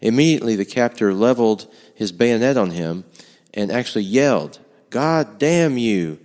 Immediately 0.00 0.54
the 0.54 0.64
captor 0.64 1.12
leveled 1.12 1.66
his 1.92 2.12
bayonet 2.12 2.56
on 2.56 2.70
him 2.70 3.02
and 3.52 3.72
actually 3.72 4.04
yelled, 4.04 4.60
God 4.90 5.40
damn 5.40 5.76
you! 5.76 6.20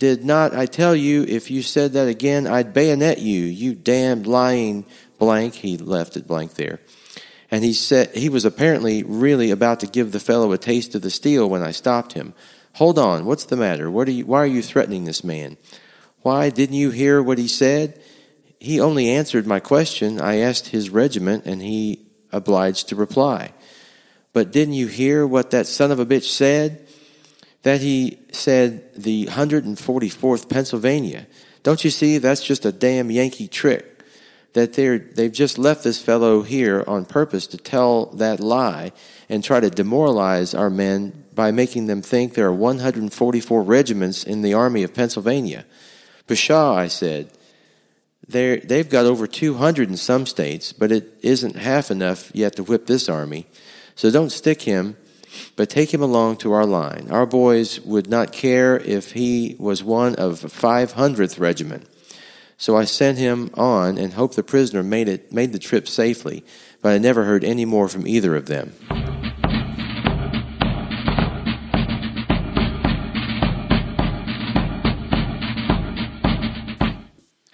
Did 0.00 0.24
not 0.24 0.54
I 0.54 0.64
tell 0.64 0.96
you 0.96 1.26
if 1.28 1.50
you 1.50 1.60
said 1.60 1.92
that 1.92 2.08
again, 2.08 2.46
I'd 2.46 2.72
bayonet 2.72 3.18
you, 3.18 3.42
you 3.42 3.74
damned 3.74 4.26
lying 4.26 4.86
blank. 5.18 5.56
He 5.56 5.76
left 5.76 6.16
it 6.16 6.26
blank 6.26 6.54
there. 6.54 6.80
And 7.50 7.62
he 7.62 7.74
said 7.74 8.16
he 8.16 8.30
was 8.30 8.46
apparently 8.46 9.02
really 9.02 9.50
about 9.50 9.80
to 9.80 9.86
give 9.86 10.10
the 10.10 10.18
fellow 10.18 10.52
a 10.52 10.58
taste 10.58 10.94
of 10.94 11.02
the 11.02 11.10
steel 11.10 11.50
when 11.50 11.62
I 11.62 11.72
stopped 11.72 12.14
him. 12.14 12.32
Hold 12.76 12.98
on, 12.98 13.26
what's 13.26 13.44
the 13.44 13.58
matter? 13.58 13.90
What 13.90 14.08
are 14.08 14.12
you, 14.12 14.24
why 14.24 14.38
are 14.38 14.46
you 14.46 14.62
threatening 14.62 15.04
this 15.04 15.22
man? 15.22 15.58
Why 16.22 16.48
didn't 16.48 16.76
you 16.76 16.90
hear 16.90 17.22
what 17.22 17.36
he 17.36 17.48
said? 17.48 18.00
He 18.58 18.80
only 18.80 19.10
answered 19.10 19.46
my 19.46 19.60
question. 19.60 20.18
I 20.18 20.36
asked 20.36 20.68
his 20.68 20.88
regiment, 20.88 21.44
and 21.44 21.60
he 21.60 22.06
obliged 22.32 22.88
to 22.88 22.96
reply. 22.96 23.52
But 24.32 24.50
didn't 24.50 24.74
you 24.74 24.86
hear 24.86 25.26
what 25.26 25.50
that 25.50 25.66
son 25.66 25.90
of 25.90 26.00
a 26.00 26.06
bitch 26.06 26.30
said? 26.30 26.86
That 27.62 27.80
he 27.80 28.18
said 28.32 28.94
the 28.94 29.26
144th 29.26 30.48
Pennsylvania. 30.48 31.26
Don't 31.62 31.84
you 31.84 31.90
see 31.90 32.18
that's 32.18 32.42
just 32.42 32.64
a 32.64 32.72
damn 32.72 33.10
Yankee 33.10 33.48
trick? 33.48 33.86
That 34.54 34.72
they're, 34.72 34.98
they've 34.98 35.30
just 35.30 35.58
left 35.58 35.84
this 35.84 36.02
fellow 36.02 36.42
here 36.42 36.82
on 36.86 37.04
purpose 37.04 37.46
to 37.48 37.56
tell 37.56 38.06
that 38.06 38.40
lie 38.40 38.92
and 39.28 39.44
try 39.44 39.60
to 39.60 39.70
demoralize 39.70 40.54
our 40.54 40.70
men 40.70 41.24
by 41.34 41.50
making 41.50 41.86
them 41.86 42.02
think 42.02 42.34
there 42.34 42.46
are 42.46 42.54
144 42.54 43.62
regiments 43.62 44.24
in 44.24 44.42
the 44.42 44.54
Army 44.54 44.82
of 44.82 44.94
Pennsylvania. 44.94 45.64
Pshaw, 46.26 46.74
I 46.76 46.88
said. 46.88 47.30
They've 48.28 48.88
got 48.88 49.06
over 49.06 49.26
200 49.26 49.88
in 49.88 49.96
some 49.96 50.24
states, 50.24 50.72
but 50.72 50.92
it 50.92 51.18
isn't 51.22 51.56
half 51.56 51.90
enough 51.90 52.30
yet 52.34 52.56
to 52.56 52.62
whip 52.62 52.86
this 52.86 53.08
army. 53.08 53.46
So 53.96 54.10
don't 54.10 54.30
stick 54.30 54.62
him, 54.62 54.96
but 55.56 55.70
take 55.70 55.92
him 55.92 56.02
along 56.02 56.38
to 56.38 56.52
our 56.52 56.66
line. 56.66 57.08
Our 57.10 57.26
boys 57.26 57.80
would 57.80 58.08
not 58.08 58.32
care 58.32 58.78
if 58.78 59.12
he 59.12 59.56
was 59.58 59.84
one 59.84 60.14
of 60.16 60.40
500th 60.40 61.38
regiment. 61.38 61.86
So 62.56 62.76
I 62.76 62.84
sent 62.84 63.18
him 63.18 63.50
on 63.54 63.96
and 63.96 64.12
hoped 64.12 64.36
the 64.36 64.42
prisoner 64.42 64.82
made 64.82 65.08
it 65.08 65.32
made 65.32 65.52
the 65.52 65.58
trip 65.58 65.88
safely, 65.88 66.44
but 66.82 66.92
I 66.92 66.98
never 66.98 67.24
heard 67.24 67.42
any 67.42 67.64
more 67.64 67.88
from 67.88 68.06
either 68.06 68.36
of 68.36 68.46
them. 68.46 68.74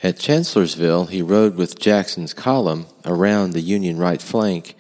At 0.07 0.21
Chancellorsville, 0.21 1.07
he 1.07 1.21
rode 1.21 1.57
with 1.57 1.81
Jackson's 1.81 2.33
column 2.33 2.87
around 3.05 3.53
the 3.53 3.61
Union 3.61 3.99
right 3.99 4.23
flank, 4.23 4.77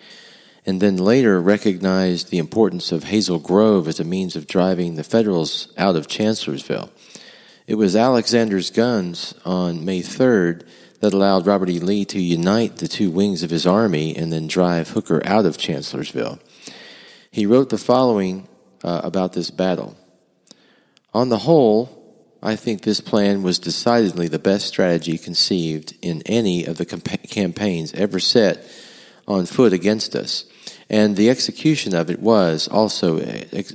and 0.66 0.80
then 0.82 0.96
later 0.96 1.40
recognized 1.40 2.30
the 2.30 2.38
importance 2.38 2.90
of 2.90 3.04
Hazel 3.04 3.38
Grove 3.38 3.86
as 3.86 4.00
a 4.00 4.04
means 4.04 4.34
of 4.34 4.48
driving 4.48 4.96
the 4.96 5.04
Federals 5.04 5.72
out 5.78 5.94
of 5.94 6.08
Chancellorsville. 6.08 6.90
It 7.68 7.76
was 7.76 7.94
Alexander's 7.94 8.70
guns 8.70 9.34
on 9.44 9.84
May 9.84 10.00
3rd 10.00 10.66
that 11.00 11.12
allowed 11.12 11.46
Robert 11.46 11.70
E. 11.70 11.78
Lee 11.78 12.04
to 12.06 12.20
unite 12.20 12.78
the 12.78 12.88
two 12.88 13.10
wings 13.10 13.44
of 13.44 13.50
his 13.50 13.66
army 13.66 14.16
and 14.16 14.32
then 14.32 14.48
drive 14.48 14.90
Hooker 14.90 15.24
out 15.24 15.46
of 15.46 15.56
Chancellorsville. 15.56 16.40
He 17.30 17.46
wrote 17.46 17.70
the 17.70 17.78
following 17.78 18.48
uh, 18.82 19.02
about 19.04 19.34
this 19.34 19.50
battle. 19.50 19.96
On 21.14 21.28
the 21.28 21.38
whole, 21.38 21.96
I 22.42 22.56
think 22.56 22.82
this 22.82 23.00
plan 23.00 23.42
was 23.42 23.58
decidedly 23.58 24.28
the 24.28 24.38
best 24.38 24.66
strategy 24.66 25.18
conceived 25.18 25.96
in 26.02 26.22
any 26.26 26.64
of 26.64 26.76
the 26.76 26.86
campaigns 26.86 27.92
ever 27.94 28.18
set 28.18 28.66
on 29.26 29.46
foot 29.46 29.72
against 29.72 30.14
us, 30.14 30.44
and 30.88 31.16
the 31.16 31.30
execution 31.30 31.94
of 31.94 32.10
it 32.10 32.20
was 32.20 32.68
also 32.68 33.18
ex- 33.18 33.74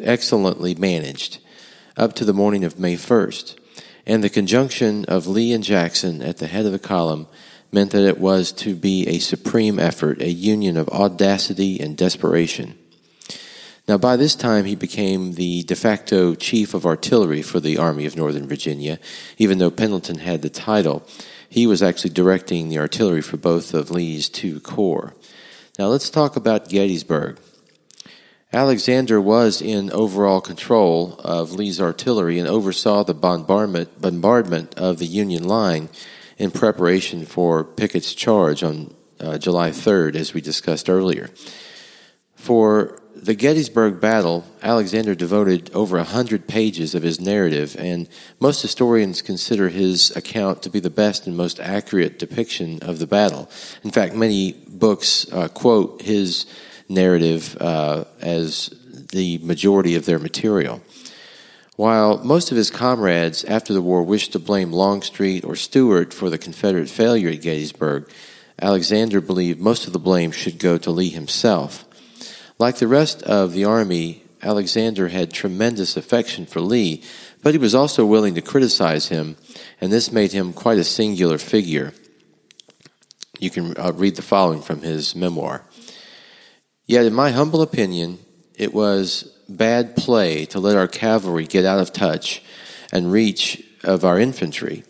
excellently 0.00 0.74
managed 0.74 1.38
up 1.96 2.14
to 2.14 2.24
the 2.24 2.32
morning 2.32 2.64
of 2.64 2.78
May 2.78 2.96
1st. 2.96 3.56
And 4.06 4.22
the 4.22 4.30
conjunction 4.30 5.04
of 5.06 5.26
Lee 5.26 5.52
and 5.52 5.62
Jackson 5.62 6.22
at 6.22 6.38
the 6.38 6.46
head 6.46 6.66
of 6.66 6.72
the 6.72 6.78
column 6.78 7.26
meant 7.70 7.92
that 7.92 8.06
it 8.06 8.18
was 8.18 8.52
to 8.52 8.74
be 8.74 9.06
a 9.08 9.18
supreme 9.18 9.78
effort, 9.78 10.20
a 10.20 10.30
union 10.30 10.76
of 10.76 10.88
audacity 10.90 11.80
and 11.80 11.96
desperation. 11.96 12.78
Now, 13.88 13.98
by 13.98 14.16
this 14.16 14.36
time, 14.36 14.64
he 14.64 14.76
became 14.76 15.32
the 15.32 15.64
de 15.64 15.74
facto 15.74 16.34
chief 16.34 16.74
of 16.74 16.86
artillery 16.86 17.42
for 17.42 17.58
the 17.58 17.78
Army 17.78 18.06
of 18.06 18.16
Northern 18.16 18.46
Virginia. 18.46 18.98
Even 19.38 19.58
though 19.58 19.70
Pendleton 19.72 20.18
had 20.18 20.42
the 20.42 20.50
title, 20.50 21.02
he 21.52 21.66
was 21.66 21.82
actually 21.82 22.08
directing 22.08 22.70
the 22.70 22.78
artillery 22.78 23.20
for 23.20 23.36
both 23.36 23.74
of 23.74 23.90
Lee's 23.90 24.30
two 24.30 24.58
corps. 24.60 25.12
Now, 25.78 25.88
let's 25.88 26.08
talk 26.08 26.34
about 26.34 26.70
Gettysburg. 26.70 27.38
Alexander 28.54 29.20
was 29.20 29.60
in 29.60 29.92
overall 29.92 30.40
control 30.40 31.20
of 31.22 31.52
Lee's 31.52 31.78
artillery 31.78 32.38
and 32.38 32.48
oversaw 32.48 33.04
the 33.04 33.12
bombardment, 33.12 34.00
bombardment 34.00 34.74
of 34.78 34.98
the 34.98 35.04
Union 35.04 35.44
line 35.44 35.90
in 36.38 36.50
preparation 36.50 37.26
for 37.26 37.64
Pickett's 37.64 38.14
charge 38.14 38.62
on 38.62 38.94
uh, 39.20 39.36
July 39.36 39.72
3rd, 39.72 40.14
as 40.14 40.32
we 40.32 40.40
discussed 40.40 40.88
earlier. 40.88 41.28
For 42.34 43.01
the 43.14 43.34
Gettysburg 43.34 44.00
battle, 44.00 44.44
Alexander 44.62 45.14
devoted 45.14 45.70
over 45.74 45.98
a 45.98 46.04
hundred 46.04 46.48
pages 46.48 46.94
of 46.94 47.02
his 47.02 47.20
narrative, 47.20 47.76
and 47.78 48.08
most 48.40 48.62
historians 48.62 49.22
consider 49.22 49.68
his 49.68 50.14
account 50.16 50.62
to 50.62 50.70
be 50.70 50.80
the 50.80 50.90
best 50.90 51.26
and 51.26 51.36
most 51.36 51.60
accurate 51.60 52.18
depiction 52.18 52.80
of 52.82 52.98
the 52.98 53.06
battle. 53.06 53.48
In 53.84 53.90
fact, 53.90 54.14
many 54.14 54.52
books 54.68 55.30
uh, 55.32 55.48
quote 55.48 56.02
his 56.02 56.46
narrative 56.88 57.56
uh, 57.60 58.04
as 58.20 58.70
the 59.12 59.38
majority 59.38 59.94
of 59.94 60.04
their 60.04 60.18
material. 60.18 60.82
While 61.76 62.22
most 62.24 62.50
of 62.50 62.56
his 62.56 62.70
comrades 62.70 63.44
after 63.44 63.72
the 63.72 63.82
war 63.82 64.02
wished 64.02 64.32
to 64.32 64.38
blame 64.38 64.72
Longstreet 64.72 65.44
or 65.44 65.56
Stuart 65.56 66.12
for 66.12 66.28
the 66.28 66.38
Confederate 66.38 66.88
failure 66.88 67.30
at 67.30 67.42
Gettysburg, 67.42 68.10
Alexander 68.60 69.20
believed 69.20 69.60
most 69.60 69.86
of 69.86 69.92
the 69.92 69.98
blame 69.98 70.32
should 70.32 70.58
go 70.58 70.76
to 70.78 70.90
Lee 70.90 71.08
himself. 71.08 71.84
Like 72.62 72.76
the 72.76 72.86
rest 72.86 73.24
of 73.24 73.54
the 73.54 73.64
army, 73.64 74.22
Alexander 74.40 75.08
had 75.08 75.32
tremendous 75.32 75.96
affection 75.96 76.46
for 76.46 76.60
Lee, 76.60 77.02
but 77.42 77.54
he 77.54 77.58
was 77.58 77.74
also 77.74 78.06
willing 78.06 78.36
to 78.36 78.40
criticize 78.40 79.08
him, 79.08 79.36
and 79.80 79.90
this 79.90 80.12
made 80.12 80.30
him 80.30 80.52
quite 80.52 80.78
a 80.78 80.84
singular 80.84 81.38
figure. 81.38 81.92
You 83.40 83.50
can 83.50 83.76
uh, 83.76 83.90
read 83.96 84.14
the 84.14 84.22
following 84.22 84.62
from 84.62 84.80
his 84.80 85.16
memoir. 85.16 85.64
Yet, 86.86 87.04
in 87.04 87.14
my 87.14 87.32
humble 87.32 87.62
opinion, 87.62 88.20
it 88.54 88.72
was 88.72 89.24
bad 89.48 89.96
play 89.96 90.44
to 90.46 90.60
let 90.60 90.76
our 90.76 90.86
cavalry 90.86 91.46
get 91.46 91.64
out 91.64 91.80
of 91.80 91.92
touch 91.92 92.44
and 92.92 93.10
reach 93.10 93.60
of 93.82 94.04
our 94.04 94.20
infantry. 94.20 94.84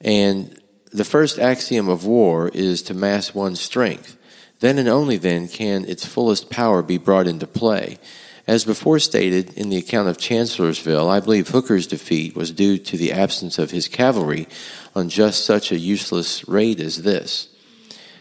And 0.00 0.60
the 0.90 1.04
first 1.04 1.38
axiom 1.38 1.88
of 1.88 2.04
war 2.04 2.48
is 2.48 2.82
to 2.82 2.94
mass 2.94 3.32
one's 3.32 3.60
strength. 3.60 4.16
Then 4.60 4.78
and 4.78 4.88
only 4.88 5.16
then 5.16 5.48
can 5.48 5.84
its 5.84 6.06
fullest 6.06 6.50
power 6.50 6.82
be 6.82 6.98
brought 6.98 7.26
into 7.26 7.46
play. 7.46 7.98
As 8.46 8.64
before 8.64 9.00
stated 9.00 9.52
in 9.54 9.70
the 9.70 9.76
account 9.76 10.08
of 10.08 10.18
Chancellorsville, 10.18 11.08
I 11.08 11.18
believe 11.18 11.48
Hooker's 11.48 11.86
defeat 11.86 12.36
was 12.36 12.52
due 12.52 12.78
to 12.78 12.96
the 12.96 13.12
absence 13.12 13.58
of 13.58 13.72
his 13.72 13.88
cavalry 13.88 14.46
on 14.94 15.08
just 15.08 15.44
such 15.44 15.72
a 15.72 15.78
useless 15.78 16.46
raid 16.48 16.80
as 16.80 17.02
this. 17.02 17.48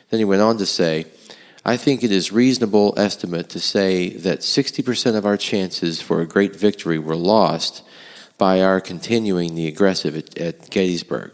Then 0.09 0.19
he 0.19 0.25
went 0.25 0.41
on 0.41 0.57
to 0.57 0.65
say, 0.65 1.05
I 1.63 1.77
think 1.77 2.03
it 2.03 2.11
is 2.11 2.31
reasonable 2.31 2.93
estimate 2.97 3.49
to 3.49 3.59
say 3.59 4.09
that 4.09 4.39
60% 4.39 5.15
of 5.15 5.25
our 5.25 5.37
chances 5.37 6.01
for 6.01 6.21
a 6.21 6.27
great 6.27 6.55
victory 6.55 6.99
were 6.99 7.15
lost 7.15 7.83
by 8.37 8.61
our 8.61 8.81
continuing 8.81 9.55
the 9.55 9.67
aggressive 9.67 10.15
at, 10.15 10.37
at 10.37 10.69
Gettysburg. 10.69 11.33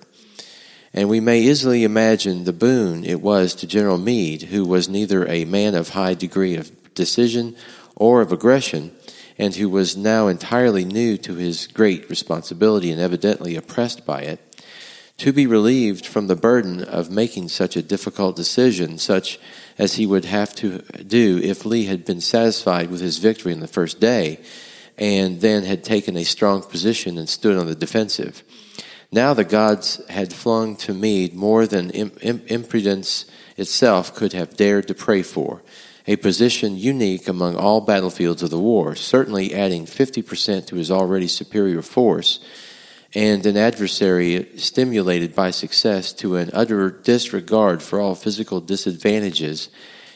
And 0.93 1.07
we 1.07 1.21
may 1.21 1.41
easily 1.41 1.83
imagine 1.83 2.43
the 2.43 2.53
boon 2.53 3.05
it 3.05 3.21
was 3.21 3.55
to 3.55 3.67
General 3.67 3.97
Meade, 3.97 4.43
who 4.43 4.65
was 4.65 4.89
neither 4.89 5.25
a 5.25 5.45
man 5.45 5.73
of 5.73 5.89
high 5.89 6.13
degree 6.13 6.55
of 6.55 6.71
decision 6.93 7.55
or 7.95 8.21
of 8.21 8.31
aggression, 8.31 8.91
and 9.37 9.55
who 9.55 9.69
was 9.69 9.95
now 9.95 10.27
entirely 10.27 10.83
new 10.83 11.17
to 11.17 11.35
his 11.35 11.67
great 11.67 12.09
responsibility 12.09 12.91
and 12.91 12.99
evidently 12.99 13.55
oppressed 13.55 14.05
by 14.05 14.21
it, 14.21 14.39
to 15.17 15.31
be 15.31 15.47
relieved 15.47 16.05
from 16.05 16.27
the 16.27 16.35
burden 16.35 16.83
of 16.83 17.09
making 17.09 17.47
such 17.47 17.77
a 17.77 17.81
difficult 17.81 18.35
decision, 18.35 18.97
such 18.97 19.39
as 19.77 19.93
he 19.93 20.05
would 20.05 20.25
have 20.25 20.53
to 20.55 20.79
do 21.03 21.39
if 21.41 21.65
Lee 21.65 21.85
had 21.85 22.03
been 22.03 22.19
satisfied 22.21 22.89
with 22.89 22.99
his 22.99 23.17
victory 23.17 23.53
in 23.53 23.61
the 23.61 23.67
first 23.67 23.99
day 23.99 24.39
and 24.97 25.41
then 25.41 25.63
had 25.63 25.83
taken 25.83 26.17
a 26.17 26.23
strong 26.23 26.61
position 26.61 27.17
and 27.17 27.29
stood 27.29 27.57
on 27.57 27.67
the 27.67 27.75
defensive. 27.75 28.43
Now 29.13 29.33
the 29.33 29.43
gods 29.43 30.01
had 30.09 30.31
flung 30.31 30.77
to 30.77 30.93
Meade 30.93 31.33
more 31.33 31.67
than 31.67 31.91
imprudence 31.91 33.25
itself 33.57 34.15
could 34.15 34.31
have 34.31 34.55
dared 34.55 34.87
to 34.87 34.93
pray 34.93 35.21
for, 35.21 35.61
a 36.07 36.15
position 36.15 36.77
unique 36.77 37.27
among 37.27 37.57
all 37.57 37.81
battlefields 37.81 38.41
of 38.41 38.51
the 38.51 38.59
war, 38.59 38.95
certainly 38.95 39.53
adding 39.53 39.85
50% 39.85 40.65
to 40.67 40.77
his 40.77 40.89
already 40.89 41.27
superior 41.27 41.81
force, 41.81 42.39
and 43.13 43.45
an 43.45 43.57
adversary 43.57 44.47
stimulated 44.55 45.35
by 45.35 45.51
success 45.51 46.13
to 46.13 46.37
an 46.37 46.49
utter 46.53 46.89
disregard 46.89 47.83
for 47.83 47.99
all 47.99 48.15
physical 48.15 48.61
disadvantages 48.61 49.67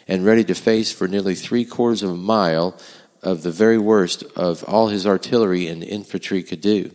and 0.08 0.24
ready 0.24 0.46
to 0.46 0.56
face 0.56 0.94
for 0.94 1.10
nearly 1.10 1.36
three 1.36 1.66
quarters 1.66 2.02
of 2.02 2.12
a 2.12 2.16
mile 2.16 2.80
of 3.22 3.44
the 3.44 3.52
very 3.52 3.78
worst 3.78 4.24
of 4.38 4.64
all 4.64 4.88
his 4.88 5.06
artillery 5.06 5.68
and 5.68 5.84
infantry 5.84 6.42
could 6.42 6.62
do. 6.62 6.92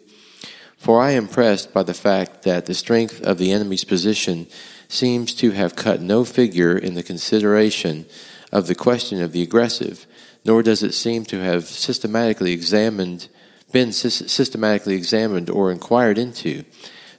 For 0.81 1.03
I 1.03 1.11
am 1.11 1.29
pressed 1.29 1.75
by 1.75 1.83
the 1.83 1.93
fact 1.93 2.43
that 2.45 2.65
the 2.65 2.73
strength 2.73 3.21
of 3.21 3.37
the 3.37 3.53
enemy's 3.53 3.85
position 3.85 4.47
seems 4.89 5.35
to 5.35 5.51
have 5.51 5.77
cut 5.77 6.01
no 6.01 6.25
figure 6.25 6.77
in 6.77 6.95
the 6.95 7.03
consideration 7.03 8.07
of 8.51 8.67
the 8.67 8.75
question 8.75 9.21
of 9.21 9.33
the 9.33 9.43
aggressive, 9.43 10.07
nor 10.43 10.63
does 10.63 10.83
it 10.83 10.95
seem 10.95 11.27
to 11.27 11.39
have 11.39 11.67
systematically 11.67 12.53
examined, 12.53 13.29
been 13.71 13.93
systematically 13.93 14.95
examined 14.95 15.51
or 15.51 15.71
inquired 15.71 16.17
into, 16.17 16.65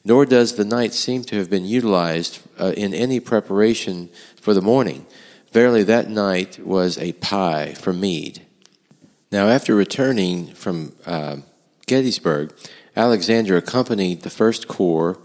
nor 0.03 0.25
does 0.25 0.55
the 0.55 0.65
night 0.65 0.91
seem 0.91 1.23
to 1.25 1.37
have 1.37 1.51
been 1.51 1.63
utilized 1.63 2.39
uh, 2.59 2.73
in 2.75 2.95
any 2.95 3.19
preparation 3.19 4.09
for 4.37 4.55
the 4.55 4.61
morning. 4.61 5.05
Verily, 5.51 5.83
that 5.83 6.09
night 6.09 6.57
was 6.65 6.97
a 6.97 7.13
pie 7.13 7.75
for 7.75 7.93
Meade. 7.93 8.41
Now, 9.31 9.49
after 9.49 9.75
returning 9.75 10.47
from 10.47 10.93
uh, 11.05 11.37
Gettysburg, 11.85 12.53
Alexander 12.95 13.55
accompanied 13.55 14.21
the 14.21 14.29
First 14.29 14.67
Corps 14.67 15.17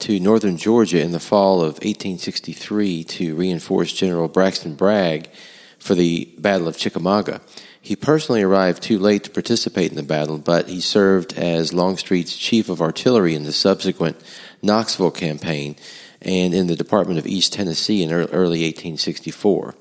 to 0.00 0.18
northern 0.18 0.56
Georgia 0.56 1.00
in 1.00 1.12
the 1.12 1.20
fall 1.20 1.60
of 1.60 1.74
1863 1.74 3.04
to 3.04 3.36
reinforce 3.36 3.92
General 3.92 4.26
Braxton 4.26 4.74
Bragg 4.74 5.28
for 5.78 5.94
the 5.94 6.28
Battle 6.38 6.66
of 6.66 6.76
Chickamauga. 6.76 7.40
He 7.80 7.96
personally 7.96 8.42
arrived 8.42 8.82
too 8.82 8.98
late 8.98 9.24
to 9.24 9.30
participate 9.30 9.90
in 9.90 9.96
the 9.96 10.02
battle, 10.02 10.38
but 10.38 10.68
he 10.68 10.80
served 10.80 11.32
as 11.34 11.72
Longstreet's 11.72 12.36
chief 12.36 12.68
of 12.68 12.80
artillery 12.80 13.34
in 13.34 13.44
the 13.44 13.52
subsequent 13.52 14.20
Knoxville 14.60 15.10
campaign 15.10 15.76
and 16.20 16.54
in 16.54 16.66
the 16.68 16.76
Department 16.76 17.18
of 17.18 17.26
East 17.26 17.52
Tennessee 17.52 18.02
in 18.02 18.12
early 18.12 18.62
1864. 18.62 19.74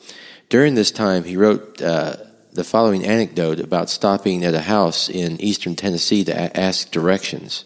During 0.49 0.75
this 0.75 0.91
time, 0.91 1.23
he 1.23 1.38
wrote 1.38 1.82
uh, 1.82 2.17
the 2.54 2.64
following 2.66 3.06
anecdote 3.06 3.62
about 3.62 3.90
stopping 3.90 4.44
at 4.44 4.54
a 4.54 4.62
house 4.62 5.08
in 5.08 5.40
eastern 5.40 5.76
Tennessee 5.76 6.26
to 6.26 6.32
a- 6.32 6.58
ask 6.60 6.92
directions. 6.92 7.64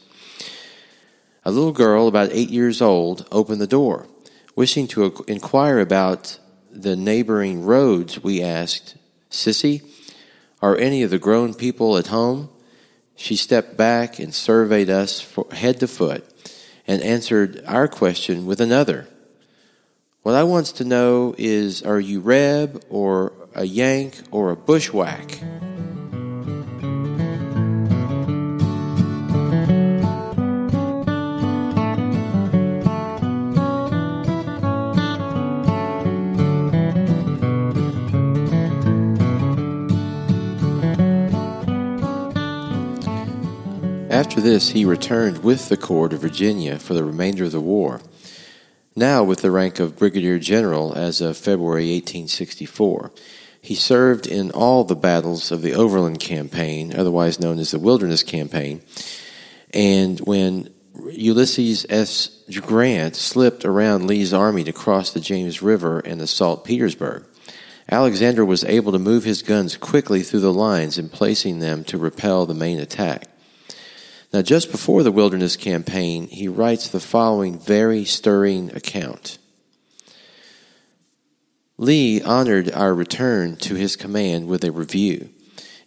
A 1.43 1.51
little 1.51 1.71
girl, 1.71 2.07
about 2.07 2.29
eight 2.31 2.49
years 2.51 2.81
old, 2.81 3.27
opened 3.31 3.61
the 3.61 3.67
door. 3.67 4.07
Wishing 4.55 4.87
to 4.89 5.25
inquire 5.27 5.79
about 5.79 6.37
the 6.71 6.95
neighboring 6.95 7.65
roads, 7.65 8.23
we 8.23 8.43
asked, 8.43 8.95
Sissy, 9.31 9.81
are 10.61 10.77
any 10.77 11.01
of 11.01 11.09
the 11.09 11.19
grown 11.19 11.55
people 11.55 11.97
at 11.97 12.07
home? 12.07 12.49
She 13.15 13.35
stepped 13.35 13.75
back 13.75 14.19
and 14.19 14.33
surveyed 14.33 14.89
us 14.89 15.35
head 15.51 15.79
to 15.79 15.87
foot 15.87 16.23
and 16.87 17.01
answered 17.01 17.63
our 17.65 17.87
question 17.87 18.45
with 18.45 18.61
another. 18.61 19.07
What 20.21 20.35
I 20.35 20.43
wants 20.43 20.71
to 20.73 20.85
know 20.85 21.33
is, 21.37 21.81
are 21.83 21.99
you 21.99 22.19
Reb 22.19 22.83
or 22.89 23.33
a 23.55 23.65
yank, 23.65 24.21
or 24.31 24.51
a 24.51 24.55
bushwhack. 24.55 25.39
After 44.15 44.39
this, 44.39 44.69
he 44.69 44.85
returned 44.85 45.43
with 45.43 45.69
the 45.69 45.75
Corps 45.75 46.09
to 46.09 46.17
Virginia 46.17 46.79
for 46.79 46.93
the 46.93 47.03
remainder 47.03 47.43
of 47.43 47.51
the 47.51 47.59
war, 47.59 48.01
now 48.95 49.23
with 49.23 49.41
the 49.41 49.51
rank 49.51 49.79
of 49.79 49.97
Brigadier 49.97 50.39
General 50.39 50.93
as 50.93 51.19
of 51.19 51.35
February 51.35 51.91
1864. 51.91 53.11
He 53.65 53.73
served 53.73 54.27
in 54.27 54.51
all 54.51 54.83
the 54.83 54.95
battles 54.95 55.51
of 55.51 55.63
the 55.63 55.73
Overland 55.73 56.19
Campaign, 56.19 56.93
otherwise 56.95 57.39
known 57.39 57.57
as 57.57 57.71
the 57.71 57.79
Wilderness 57.79 58.21
Campaign. 58.21 58.83
And 59.73 60.19
when 60.19 60.71
Ulysses 61.11 61.83
S. 61.89 62.43
Grant 62.61 63.15
slipped 63.15 63.65
around 63.65 64.05
Lee's 64.05 64.33
army 64.33 64.63
to 64.65 64.71
cross 64.71 65.11
the 65.11 65.19
James 65.19 65.63
River 65.63 65.97
and 65.99 66.21
assault 66.21 66.63
Petersburg, 66.63 67.25
Alexander 67.89 68.45
was 68.45 68.63
able 68.65 68.91
to 68.91 68.99
move 68.99 69.23
his 69.23 69.41
guns 69.41 69.77
quickly 69.77 70.21
through 70.21 70.41
the 70.41 70.53
lines 70.53 70.99
and 70.99 71.11
placing 71.11 71.57
them 71.57 71.83
to 71.85 71.97
repel 71.97 72.45
the 72.45 72.53
main 72.53 72.79
attack. 72.79 73.27
Now, 74.31 74.43
just 74.43 74.71
before 74.71 75.01
the 75.01 75.11
Wilderness 75.11 75.55
Campaign, 75.55 76.27
he 76.27 76.47
writes 76.47 76.87
the 76.87 76.99
following 76.99 77.57
very 77.57 78.05
stirring 78.05 78.69
account. 78.75 79.39
Lee 81.77 82.21
honored 82.21 82.71
our 82.71 82.93
return 82.93 83.57
to 83.57 83.75
his 83.75 83.97
command 83.97 84.47
with 84.47 84.63
a 84.63 84.71
review. 84.71 85.29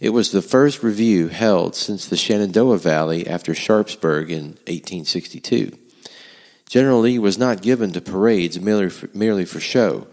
It 0.01 0.11
was 0.11 0.31
the 0.31 0.43
first 0.43 0.83
review 0.83 1.29
held 1.29 1.75
since 1.75 2.07
the 2.07 2.17
Shenandoah 2.17 2.77
Valley 2.77 3.27
after 3.27 3.55
Sharpsburg 3.55 4.31
in 4.31 4.59
1862. 4.67 5.73
General 6.69 7.01
Lee 7.01 7.19
was 7.19 7.39
not 7.39 7.63
given 7.63 7.93
to 7.93 8.03
parades 8.03 8.61
merely 8.61 8.91
for, 8.91 9.09
merely 9.15 9.47
for 9.47 9.61
show. 9.61 10.07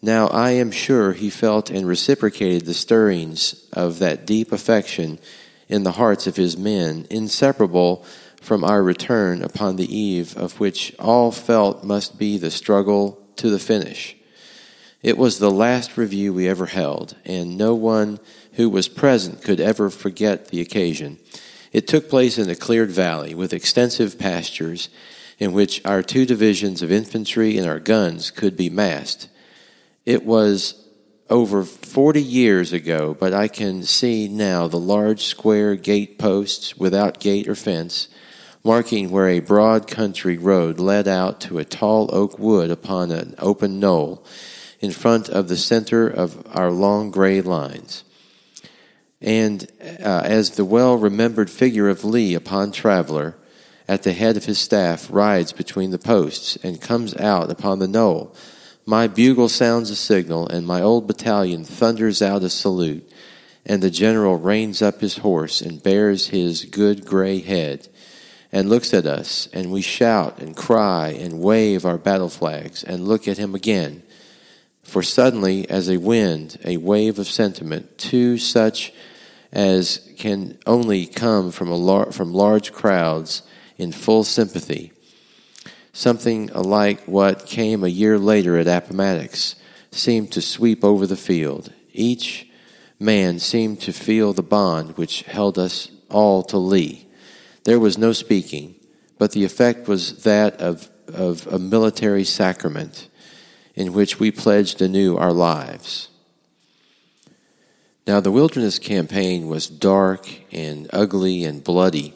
Now 0.00 0.28
I 0.28 0.52
am 0.52 0.70
sure 0.70 1.12
he 1.12 1.28
felt 1.28 1.68
and 1.68 1.86
reciprocated 1.86 2.64
the 2.64 2.72
stirrings 2.72 3.68
of 3.74 3.98
that 3.98 4.26
deep 4.26 4.52
affection 4.52 5.18
in 5.68 5.82
the 5.82 5.92
hearts 5.92 6.26
of 6.26 6.36
his 6.36 6.56
men, 6.56 7.06
inseparable 7.10 8.06
from 8.40 8.64
our 8.64 8.82
return 8.82 9.42
upon 9.42 9.76
the 9.76 9.94
eve 9.94 10.34
of 10.38 10.58
which 10.58 10.94
all 10.98 11.30
felt 11.30 11.84
must 11.84 12.18
be 12.18 12.38
the 12.38 12.50
struggle 12.50 13.22
to 13.36 13.50
the 13.50 13.58
finish. 13.58 14.16
It 15.02 15.16
was 15.16 15.38
the 15.38 15.50
last 15.50 15.96
review 15.96 16.34
we 16.34 16.46
ever 16.46 16.66
held, 16.66 17.16
and 17.24 17.56
no 17.56 17.74
one 17.74 18.20
who 18.54 18.68
was 18.68 18.86
present 18.86 19.42
could 19.42 19.58
ever 19.58 19.88
forget 19.88 20.48
the 20.48 20.60
occasion. 20.60 21.18
It 21.72 21.88
took 21.88 22.10
place 22.10 22.36
in 22.36 22.50
a 22.50 22.54
cleared 22.54 22.90
valley 22.90 23.34
with 23.34 23.54
extensive 23.54 24.18
pastures 24.18 24.90
in 25.38 25.52
which 25.52 25.80
our 25.86 26.02
two 26.02 26.26
divisions 26.26 26.82
of 26.82 26.92
infantry 26.92 27.56
and 27.56 27.66
our 27.66 27.80
guns 27.80 28.30
could 28.30 28.58
be 28.58 28.68
massed. 28.68 29.30
It 30.04 30.26
was 30.26 30.86
over 31.30 31.64
40 31.64 32.22
years 32.22 32.74
ago, 32.74 33.16
but 33.18 33.32
I 33.32 33.48
can 33.48 33.84
see 33.84 34.28
now 34.28 34.68
the 34.68 34.78
large 34.78 35.22
square 35.22 35.76
gate 35.76 36.18
posts 36.18 36.76
without 36.76 37.20
gate 37.20 37.48
or 37.48 37.54
fence, 37.54 38.08
marking 38.62 39.10
where 39.10 39.28
a 39.28 39.40
broad 39.40 39.86
country 39.86 40.36
road 40.36 40.78
led 40.78 41.08
out 41.08 41.40
to 41.42 41.58
a 41.58 41.64
tall 41.64 42.14
oak 42.14 42.38
wood 42.38 42.70
upon 42.70 43.10
an 43.10 43.34
open 43.38 43.80
knoll 43.80 44.26
in 44.80 44.90
front 44.90 45.28
of 45.28 45.48
the 45.48 45.56
center 45.56 46.08
of 46.08 46.44
our 46.56 46.70
long 46.70 47.10
gray 47.10 47.40
lines. 47.40 48.02
And 49.20 49.66
uh, 49.80 50.22
as 50.24 50.50
the 50.52 50.64
well 50.64 50.96
remembered 50.96 51.50
figure 51.50 51.88
of 51.88 52.04
Lee 52.04 52.34
upon 52.34 52.72
Traveler, 52.72 53.36
at 53.86 54.02
the 54.02 54.12
head 54.12 54.36
of 54.36 54.44
his 54.44 54.58
staff, 54.58 55.08
rides 55.10 55.52
between 55.52 55.90
the 55.90 55.98
posts 55.98 56.56
and 56.62 56.80
comes 56.80 57.14
out 57.16 57.50
upon 57.50 57.80
the 57.80 57.88
knoll, 57.88 58.34
my 58.86 59.06
bugle 59.06 59.48
sounds 59.48 59.90
a 59.90 59.96
signal, 59.96 60.48
and 60.48 60.66
my 60.66 60.80
old 60.80 61.06
battalion 61.06 61.64
thunders 61.64 62.22
out 62.22 62.42
a 62.42 62.48
salute, 62.48 63.08
and 63.66 63.82
the 63.82 63.90
general 63.90 64.36
reins 64.36 64.80
up 64.80 65.00
his 65.00 65.18
horse 65.18 65.60
and 65.60 65.82
bares 65.82 66.28
his 66.28 66.64
good 66.64 67.04
gray 67.04 67.40
head 67.40 67.88
and 68.52 68.68
looks 68.68 68.92
at 68.94 69.06
us, 69.06 69.48
and 69.52 69.70
we 69.70 69.82
shout 69.82 70.38
and 70.38 70.56
cry 70.56 71.08
and 71.08 71.40
wave 71.40 71.84
our 71.84 71.98
battle 71.98 72.28
flags 72.28 72.82
and 72.82 73.06
look 73.06 73.28
at 73.28 73.38
him 73.38 73.54
again. 73.54 74.02
For 74.90 75.04
suddenly, 75.04 75.70
as 75.70 75.88
a 75.88 75.98
wind, 75.98 76.58
a 76.64 76.76
wave 76.78 77.20
of 77.20 77.28
sentiment, 77.28 77.96
too 77.96 78.38
such 78.38 78.92
as 79.52 80.00
can 80.18 80.58
only 80.66 81.06
come 81.06 81.52
from, 81.52 81.68
a 81.68 81.76
lar- 81.76 82.10
from 82.10 82.34
large 82.34 82.72
crowds 82.72 83.42
in 83.78 83.92
full 83.92 84.24
sympathy, 84.24 84.92
something 85.92 86.48
like 86.48 87.04
what 87.04 87.46
came 87.46 87.84
a 87.84 87.88
year 87.88 88.18
later 88.18 88.58
at 88.58 88.66
Appomattox, 88.66 89.54
seemed 89.92 90.32
to 90.32 90.42
sweep 90.42 90.84
over 90.84 91.06
the 91.06 91.16
field. 91.16 91.72
Each 91.92 92.48
man 92.98 93.38
seemed 93.38 93.80
to 93.82 93.92
feel 93.92 94.32
the 94.32 94.42
bond 94.42 94.96
which 94.96 95.22
held 95.22 95.56
us 95.56 95.88
all 96.08 96.42
to 96.42 96.58
Lee. 96.58 97.06
There 97.62 97.78
was 97.78 97.96
no 97.96 98.10
speaking, 98.10 98.74
but 99.18 99.30
the 99.30 99.44
effect 99.44 99.86
was 99.86 100.24
that 100.24 100.60
of, 100.60 100.90
of 101.06 101.46
a 101.46 101.60
military 101.60 102.24
sacrament 102.24 103.06
in 103.74 103.92
which 103.92 104.18
we 104.18 104.30
pledged 104.30 104.82
anew 104.82 105.16
our 105.16 105.32
lives. 105.32 106.08
Now, 108.06 108.20
the 108.20 108.32
wilderness 108.32 108.78
campaign 108.78 109.48
was 109.48 109.68
dark 109.68 110.28
and 110.52 110.88
ugly 110.92 111.44
and 111.44 111.62
bloody, 111.62 112.14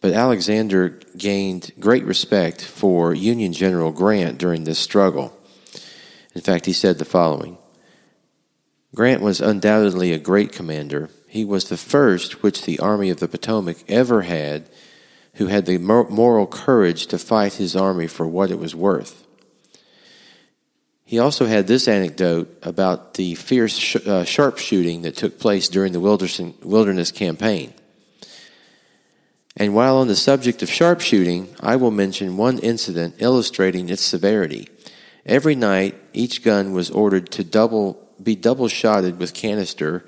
but 0.00 0.12
Alexander 0.12 1.00
gained 1.16 1.72
great 1.78 2.04
respect 2.04 2.64
for 2.64 3.14
Union 3.14 3.52
General 3.52 3.92
Grant 3.92 4.38
during 4.38 4.64
this 4.64 4.78
struggle. 4.78 5.38
In 6.34 6.40
fact, 6.40 6.66
he 6.66 6.72
said 6.72 6.98
the 6.98 7.04
following 7.04 7.58
Grant 8.94 9.20
was 9.20 9.40
undoubtedly 9.40 10.12
a 10.12 10.18
great 10.18 10.52
commander 10.52 11.10
he 11.34 11.44
was 11.44 11.68
the 11.68 11.76
first 11.76 12.44
which 12.44 12.62
the 12.62 12.78
Army 12.78 13.10
of 13.10 13.18
the 13.18 13.26
Potomac 13.26 13.78
ever 13.88 14.22
had 14.22 14.68
who 15.34 15.48
had 15.48 15.66
the 15.66 15.78
moral 15.78 16.46
courage 16.46 17.08
to 17.08 17.18
fight 17.18 17.54
his 17.54 17.74
army 17.74 18.06
for 18.06 18.24
what 18.24 18.52
it 18.52 18.58
was 18.60 18.72
worth. 18.72 19.23
He 21.04 21.18
also 21.18 21.46
had 21.46 21.66
this 21.66 21.86
anecdote 21.86 22.58
about 22.62 23.14
the 23.14 23.34
fierce 23.34 23.76
sh- 23.76 23.96
uh, 23.96 24.24
sharpshooting 24.24 25.02
that 25.02 25.16
took 25.16 25.38
place 25.38 25.68
during 25.68 25.92
the 25.92 26.00
wilderness 26.00 27.12
campaign. 27.12 27.74
And 29.56 29.74
while 29.74 29.98
on 29.98 30.08
the 30.08 30.16
subject 30.16 30.62
of 30.62 30.70
sharpshooting, 30.70 31.54
I 31.60 31.76
will 31.76 31.90
mention 31.90 32.36
one 32.36 32.58
incident 32.58 33.16
illustrating 33.18 33.88
its 33.88 34.02
severity. 34.02 34.68
Every 35.26 35.54
night, 35.54 35.94
each 36.12 36.42
gun 36.42 36.72
was 36.72 36.90
ordered 36.90 37.30
to 37.32 37.44
double, 37.44 38.08
be 38.22 38.34
double 38.34 38.68
shotted 38.68 39.18
with 39.18 39.34
canister 39.34 40.04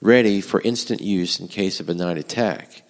ready 0.00 0.40
for 0.40 0.60
instant 0.62 1.00
use 1.00 1.38
in 1.38 1.48
case 1.48 1.78
of 1.80 1.88
a 1.88 1.94
night 1.94 2.18
attack. 2.18 2.82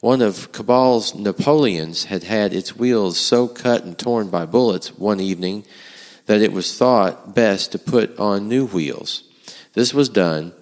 One 0.00 0.22
of 0.22 0.52
Cabell's 0.52 1.14
Napoleons 1.14 2.04
had 2.04 2.22
had 2.24 2.54
its 2.54 2.76
wheels 2.76 3.18
so 3.18 3.46
cut 3.46 3.84
and 3.84 3.98
torn 3.98 4.28
by 4.28 4.46
bullets 4.46 4.96
one 4.96 5.20
evening 5.20 5.64
that 6.30 6.42
it 6.42 6.52
was 6.52 6.78
thought 6.78 7.34
best 7.34 7.72
to 7.72 7.76
put 7.76 8.16
on 8.16 8.46
new 8.46 8.64
wheels. 8.64 9.24
This 9.72 9.92
was 9.92 10.08
done, 10.08 10.52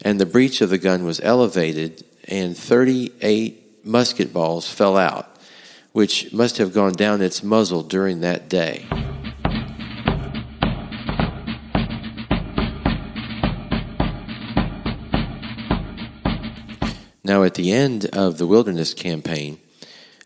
and 0.00 0.20
the 0.20 0.24
breech 0.24 0.60
of 0.60 0.70
the 0.70 0.78
gun 0.78 1.02
was 1.02 1.18
elevated, 1.18 2.04
and 2.28 2.56
38 2.56 3.84
musket 3.84 4.32
balls 4.32 4.70
fell 4.70 4.96
out, 4.96 5.28
which 5.90 6.32
must 6.32 6.58
have 6.58 6.72
gone 6.72 6.92
down 6.92 7.20
its 7.20 7.42
muzzle 7.42 7.82
during 7.82 8.20
that 8.20 8.48
day. 8.48 8.86
Now, 17.24 17.42
at 17.42 17.54
the 17.54 17.72
end 17.72 18.06
of 18.12 18.38
the 18.38 18.46
wilderness 18.46 18.94
campaign, 18.94 19.58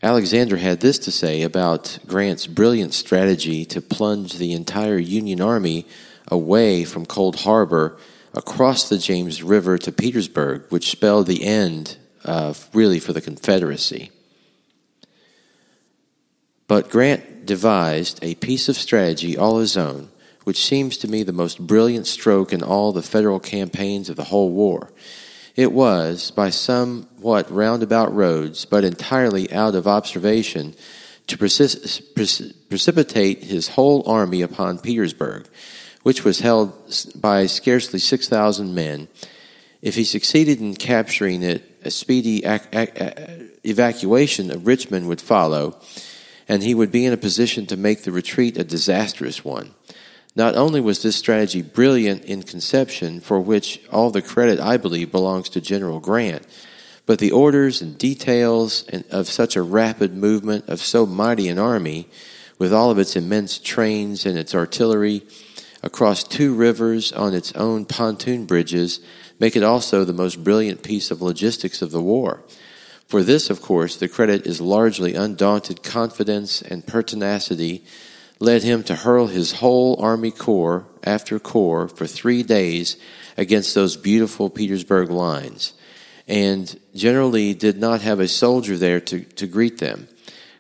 Alexander 0.03 0.57
had 0.57 0.81
this 0.81 0.99
to 1.01 1.11
say 1.11 1.43
about 1.43 1.99
Grant's 2.07 2.47
brilliant 2.47 2.95
strategy 2.95 3.67
to 3.67 3.83
plunge 3.83 4.35
the 4.35 4.55
entire 4.55 4.97
Union 4.97 5.43
Army 5.43 5.87
away 6.29 6.85
from 6.85 7.05
Cold 7.05 7.41
Harbor 7.41 7.99
across 8.33 8.89
the 8.89 8.97
James 8.97 9.43
River 9.43 9.77
to 9.77 9.93
Petersburg, 9.93 10.65
which 10.71 10.91
spelled 10.91 11.27
the 11.27 11.45
end, 11.45 11.99
uh, 12.25 12.55
really, 12.73 12.99
for 12.99 13.13
the 13.13 13.21
Confederacy. 13.21 14.11
But 16.67 16.89
Grant 16.89 17.45
devised 17.45 18.21
a 18.23 18.37
piece 18.37 18.71
of 18.71 18.77
strategy 18.77 19.37
all 19.37 19.59
his 19.59 19.77
own, 19.77 20.09
which 20.45 20.65
seems 20.65 20.97
to 20.99 21.09
me 21.09 21.25
the 21.25 21.33
most 21.33 21.67
brilliant 21.67 22.07
stroke 22.07 22.55
in 22.55 22.63
all 22.63 22.93
the 22.93 23.03
Federal 23.03 23.41
campaigns 23.41 24.09
of 24.09 24.17
the 24.17 24.25
whole 24.25 24.51
war. 24.51 24.93
It 25.57 25.73
was, 25.73 26.31
by 26.31 26.51
somewhat 26.51 27.51
roundabout 27.51 28.15
roads, 28.15 28.65
but 28.65 28.85
entirely 28.85 29.53
out 29.53 29.75
of 29.75 29.87
observation, 29.87 30.75
to 31.27 31.37
precipitate 31.37 33.45
his 33.45 33.69
whole 33.69 34.09
army 34.09 34.43
upon 34.43 34.79
Petersburg, 34.79 35.49
which 36.03 36.25
was 36.25 36.41
held 36.41 36.73
by 37.15 37.47
scarcely 37.47 37.99
6,000 37.99 38.75
men. 38.75 39.09
If 39.83 39.95
he 39.95 40.05
succeeded 40.05 40.61
in 40.61 40.75
capturing 40.75 41.43
it, 41.43 41.65
a 41.85 41.91
speedy 41.91 42.45
ac- 42.45 42.69
ac- 42.73 43.51
evacuation 43.65 44.51
of 44.51 44.67
Richmond 44.67 45.09
would 45.09 45.21
follow, 45.21 45.77
and 46.49 46.63
he 46.63 46.75
would 46.75 46.91
be 46.91 47.07
in 47.07 47.13
a 47.13 47.17
position 47.17 47.67
to 47.67 47.77
make 47.77 48.03
the 48.03 48.13
retreat 48.13 48.59
a 48.59 48.65
disastrous 48.65 49.45
one. 49.45 49.75
Not 50.37 50.55
only 50.55 50.81
was 50.81 51.03
this 51.03 51.16
strategy 51.16 51.61
brilliant 51.61 52.25
in 52.25 52.43
conception, 52.43 53.21
for 53.21 53.40
which 53.40 53.81
all 53.90 54.11
the 54.11 54.23
credit, 54.23 54.61
I 54.61 54.77
believe, 54.77 55.11
belongs 55.11 55.49
to 55.51 55.61
General 55.61 55.99
Grant, 55.99 56.47
but 57.05 57.19
the 57.19 57.33
orders 57.33 57.83
and 57.83 57.99
details 57.99 58.85
of 59.11 59.29
such 59.29 59.57
a 59.57 59.62
rapid 59.62 60.14
movement 60.14 60.69
of 60.69 60.81
so 60.81 61.05
mighty 61.05 61.49
an 61.49 61.59
army, 61.59 62.09
with 62.59 62.73
all 62.73 62.90
of 62.90 62.99
its 62.99 63.16
immense 63.16 63.59
trains 63.59 64.25
and 64.25 64.38
its 64.38 64.55
artillery, 64.55 65.23
across 65.83 66.23
two 66.23 66.55
rivers 66.55 67.12
on 67.12 67.35
its 67.35 67.53
own 67.53 67.85
pontoon 67.87 68.45
bridges, 68.45 69.01
make 69.40 69.57
it 69.57 69.62
also 69.62 70.05
the 70.05 70.12
most 70.12 70.45
brilliant 70.45 70.83
piece 70.83 71.11
of 71.11 71.23
logistics 71.23 71.83
of 71.83 71.90
the 71.90 72.03
war. 72.03 72.45
For 73.09 73.25
this, 73.25 73.51
of 73.51 73.61
course, 73.61 73.97
the 73.97 74.07
credit 74.07 74.47
is 74.47 74.61
largely 74.61 75.14
undaunted 75.14 75.83
confidence 75.83 76.62
and 76.62 76.87
pertinacity 76.87 77.83
led 78.40 78.62
him 78.62 78.83
to 78.83 78.96
hurl 78.96 79.29
his 79.29 79.53
whole 79.53 80.00
army 80.03 80.31
corps 80.31 80.87
after 81.05 81.38
corps 81.38 81.88
for 81.88 82.07
three 82.07 82.42
days 82.42 82.96
against 83.37 83.74
those 83.74 83.96
beautiful 83.96 84.50
Petersburg 84.50 85.11
lines. 85.11 85.74
And 86.26 86.79
General 86.94 87.29
Lee 87.29 87.55
did 87.55 87.79
not 87.79 88.00
have 88.00 88.18
a 88.18 88.29
soldier 88.29 88.76
there 88.76 89.00
to, 89.00 89.20
to 89.20 89.46
greet 89.46 89.79
them. 89.79 90.09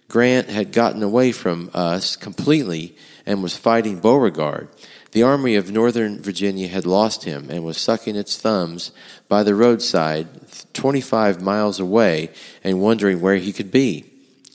Grant 0.08 0.50
had 0.50 0.72
gotten 0.72 1.02
away 1.02 1.32
from 1.32 1.70
us 1.72 2.16
completely 2.16 2.96
and 3.24 3.42
was 3.42 3.56
fighting 3.56 4.00
Beauregard. 4.00 4.68
The 5.12 5.22
Army 5.22 5.54
of 5.54 5.70
Northern 5.70 6.20
Virginia 6.20 6.68
had 6.68 6.86
lost 6.86 7.24
him 7.24 7.48
and 7.50 7.64
was 7.64 7.78
sucking 7.78 8.16
its 8.16 8.36
thumbs 8.36 8.92
by 9.28 9.42
the 9.42 9.54
roadside 9.54 10.28
25 10.74 11.40
miles 11.40 11.80
away 11.80 12.30
and 12.62 12.80
wondering 12.80 13.20
where 13.20 13.36
he 13.36 13.52
could 13.52 13.70
be. 13.70 14.10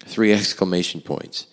Three 0.05 0.31
exclamation 0.33 1.01
points. 1.01 1.47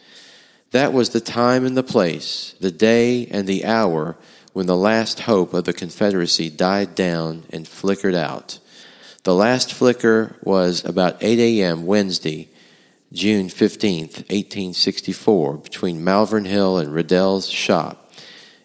That 0.73 0.95
was 0.95 1.11
the 1.11 1.21
time 1.21 1.67
and 1.67 1.77
the 1.77 1.83
place, 1.83 2.55
the 2.61 2.71
day 2.71 3.27
and 3.27 3.47
the 3.47 3.67
hour 3.67 4.17
when 4.55 4.67
the 4.67 4.77
last 4.77 5.21
hope 5.21 5.53
of 5.53 5.65
the 5.65 5.75
Confederacy 5.75 6.49
died 6.49 6.95
down 6.95 7.45
and 7.51 7.69
flickered 7.69 8.15
out. 8.15 8.59
The 9.25 9.35
last 9.35 9.73
flicker 9.73 10.35
was 10.43 10.83
about 10.85 11.23
8 11.23 11.39
a.m. 11.39 11.85
Wednesday, 11.85 12.49
June 13.13 13.49
15th, 13.49 14.17
1864, 14.31 15.59
between 15.59 16.03
Malvern 16.03 16.47
Hill 16.47 16.79
and 16.79 16.95
Riddell's 16.95 17.51
shop. 17.51 18.11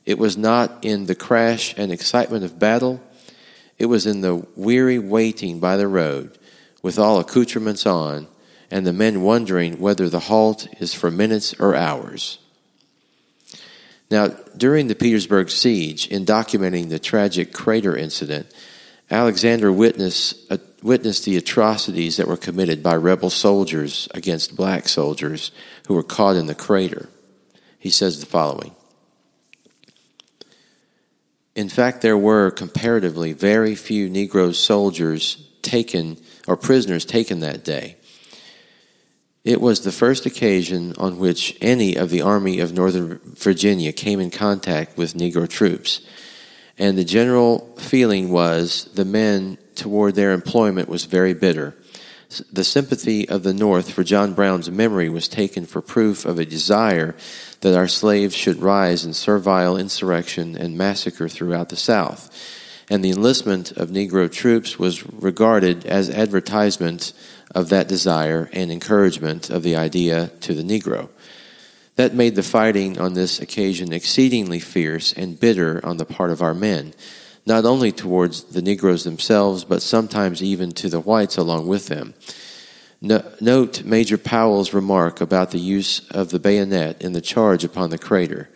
It 0.05 0.17
was 0.17 0.37
not 0.37 0.79
in 0.83 1.07
the 1.07 1.15
crash 1.15 1.73
and 1.77 1.91
excitement 1.91 2.45
of 2.45 2.57
battle, 2.57 3.01
it 3.77 3.87
was 3.87 4.07
in 4.07 4.21
the 4.21 4.47
weary 4.55 4.97
waiting 4.97 5.59
by 5.59 5.75
the 5.75 5.89
road, 5.89 6.37
with 6.81 6.97
all 6.97 7.19
accoutrements 7.19 7.85
on, 7.85 8.27
and 8.69 8.85
the 8.85 8.93
men 8.93 9.21
wondering 9.21 9.79
whether 9.79 10.09
the 10.09 10.19
halt 10.19 10.67
is 10.79 10.93
for 10.93 11.09
minutes 11.09 11.53
or 11.59 11.75
hours. 11.75 12.39
Now, 14.09 14.27
during 14.55 14.87
the 14.87 14.95
Petersburg 14.95 15.49
siege, 15.49 16.07
in 16.07 16.25
documenting 16.25 16.89
the 16.89 16.99
tragic 16.99 17.53
crater 17.53 17.95
incident, 17.95 18.53
Alexander 19.09 19.71
witnessed, 19.71 20.51
uh, 20.51 20.57
witnessed 20.81 21.25
the 21.25 21.37
atrocities 21.37 22.17
that 22.17 22.27
were 22.27 22.37
committed 22.37 22.81
by 22.81 22.95
rebel 22.95 23.29
soldiers 23.29 24.07
against 24.13 24.55
black 24.55 24.87
soldiers 24.87 25.51
who 25.87 25.93
were 25.93 26.03
caught 26.03 26.35
in 26.35 26.47
the 26.47 26.55
crater. 26.55 27.09
He 27.79 27.89
says 27.89 28.19
the 28.19 28.25
following 28.25 28.75
In 31.55 31.69
fact, 31.69 32.01
there 32.01 32.17
were 32.17 32.51
comparatively 32.51 33.33
very 33.33 33.75
few 33.75 34.09
Negro 34.09 34.53
soldiers 34.53 35.49
taken 35.61 36.17
or 36.47 36.55
prisoners 36.55 37.03
taken 37.03 37.41
that 37.41 37.63
day. 37.65 37.96
It 39.43 39.61
was 39.61 39.81
the 39.81 39.91
first 39.91 40.25
occasion 40.25 40.93
on 40.97 41.19
which 41.19 41.57
any 41.61 41.95
of 41.95 42.09
the 42.09 42.21
Army 42.21 42.59
of 42.59 42.73
Northern 42.73 43.19
Virginia 43.23 43.93
came 43.93 44.19
in 44.19 44.31
contact 44.31 44.97
with 44.97 45.13
Negro 45.13 45.47
troops. 45.47 46.01
And 46.77 46.97
the 46.97 47.05
general 47.05 47.59
feeling 47.77 48.29
was 48.29 48.89
the 48.93 49.05
men 49.05 49.57
toward 49.75 50.15
their 50.15 50.31
employment 50.31 50.89
was 50.89 51.05
very 51.05 51.33
bitter. 51.33 51.75
The 52.51 52.65
sympathy 52.65 53.27
of 53.29 53.43
the 53.43 53.53
North 53.53 53.91
for 53.91 54.03
John 54.03 54.33
Brown's 54.33 54.69
memory 54.69 55.07
was 55.07 55.29
taken 55.29 55.65
for 55.65 55.81
proof 55.81 56.25
of 56.25 56.39
a 56.39 56.45
desire 56.45 57.15
that 57.61 57.75
our 57.75 57.87
slaves 57.87 58.35
should 58.35 58.61
rise 58.61 59.05
in 59.05 59.13
servile 59.13 59.77
insurrection 59.77 60.57
and 60.57 60.77
massacre 60.77 61.29
throughout 61.29 61.69
the 61.69 61.77
South. 61.77 62.29
And 62.89 63.03
the 63.03 63.11
enlistment 63.11 63.71
of 63.71 63.89
Negro 63.89 64.31
troops 64.31 64.77
was 64.77 65.05
regarded 65.05 65.85
as 65.85 66.09
advertisement 66.09 67.13
of 67.53 67.69
that 67.69 67.87
desire 67.87 68.49
and 68.53 68.71
encouragement 68.71 69.49
of 69.49 69.63
the 69.63 69.75
idea 69.75 70.31
to 70.41 70.53
the 70.53 70.63
Negro. 70.63 71.09
That 71.95 72.13
made 72.13 72.35
the 72.35 72.43
fighting 72.43 72.99
on 72.99 73.13
this 73.13 73.39
occasion 73.39 73.91
exceedingly 73.91 74.59
fierce 74.59 75.13
and 75.13 75.39
bitter 75.39 75.83
on 75.83 75.97
the 75.97 76.05
part 76.05 76.29
of 76.29 76.41
our 76.41 76.53
men, 76.53 76.93
not 77.45 77.65
only 77.65 77.91
towards 77.91 78.43
the 78.43 78.61
Negroes 78.61 79.03
themselves, 79.03 79.63
but 79.63 79.81
sometimes 79.81 80.43
even 80.43 80.71
to 80.73 80.89
the 80.89 80.99
whites 80.99 81.37
along 81.37 81.67
with 81.67 81.87
them. 81.87 82.13
No, 83.01 83.23
note 83.39 83.83
Major 83.83 84.17
Powell's 84.17 84.73
remark 84.73 85.21
about 85.21 85.51
the 85.51 85.59
use 85.59 86.07
of 86.09 86.29
the 86.29 86.39
bayonet 86.39 87.01
in 87.01 87.13
the 87.13 87.21
charge 87.21 87.63
upon 87.63 87.89
the 87.89 87.97
crater. 87.97 88.49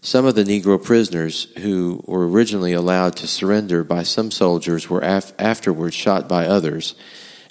Some 0.00 0.24
of 0.24 0.34
the 0.34 0.44
Negro 0.44 0.82
prisoners 0.82 1.48
who 1.58 2.02
were 2.06 2.28
originally 2.28 2.72
allowed 2.72 3.16
to 3.16 3.26
surrender 3.26 3.84
by 3.84 4.04
some 4.04 4.30
soldiers 4.30 4.88
were 4.88 5.00
af- 5.00 5.32
afterwards 5.38 5.94
shot 5.94 6.28
by 6.28 6.46
others, 6.46 6.94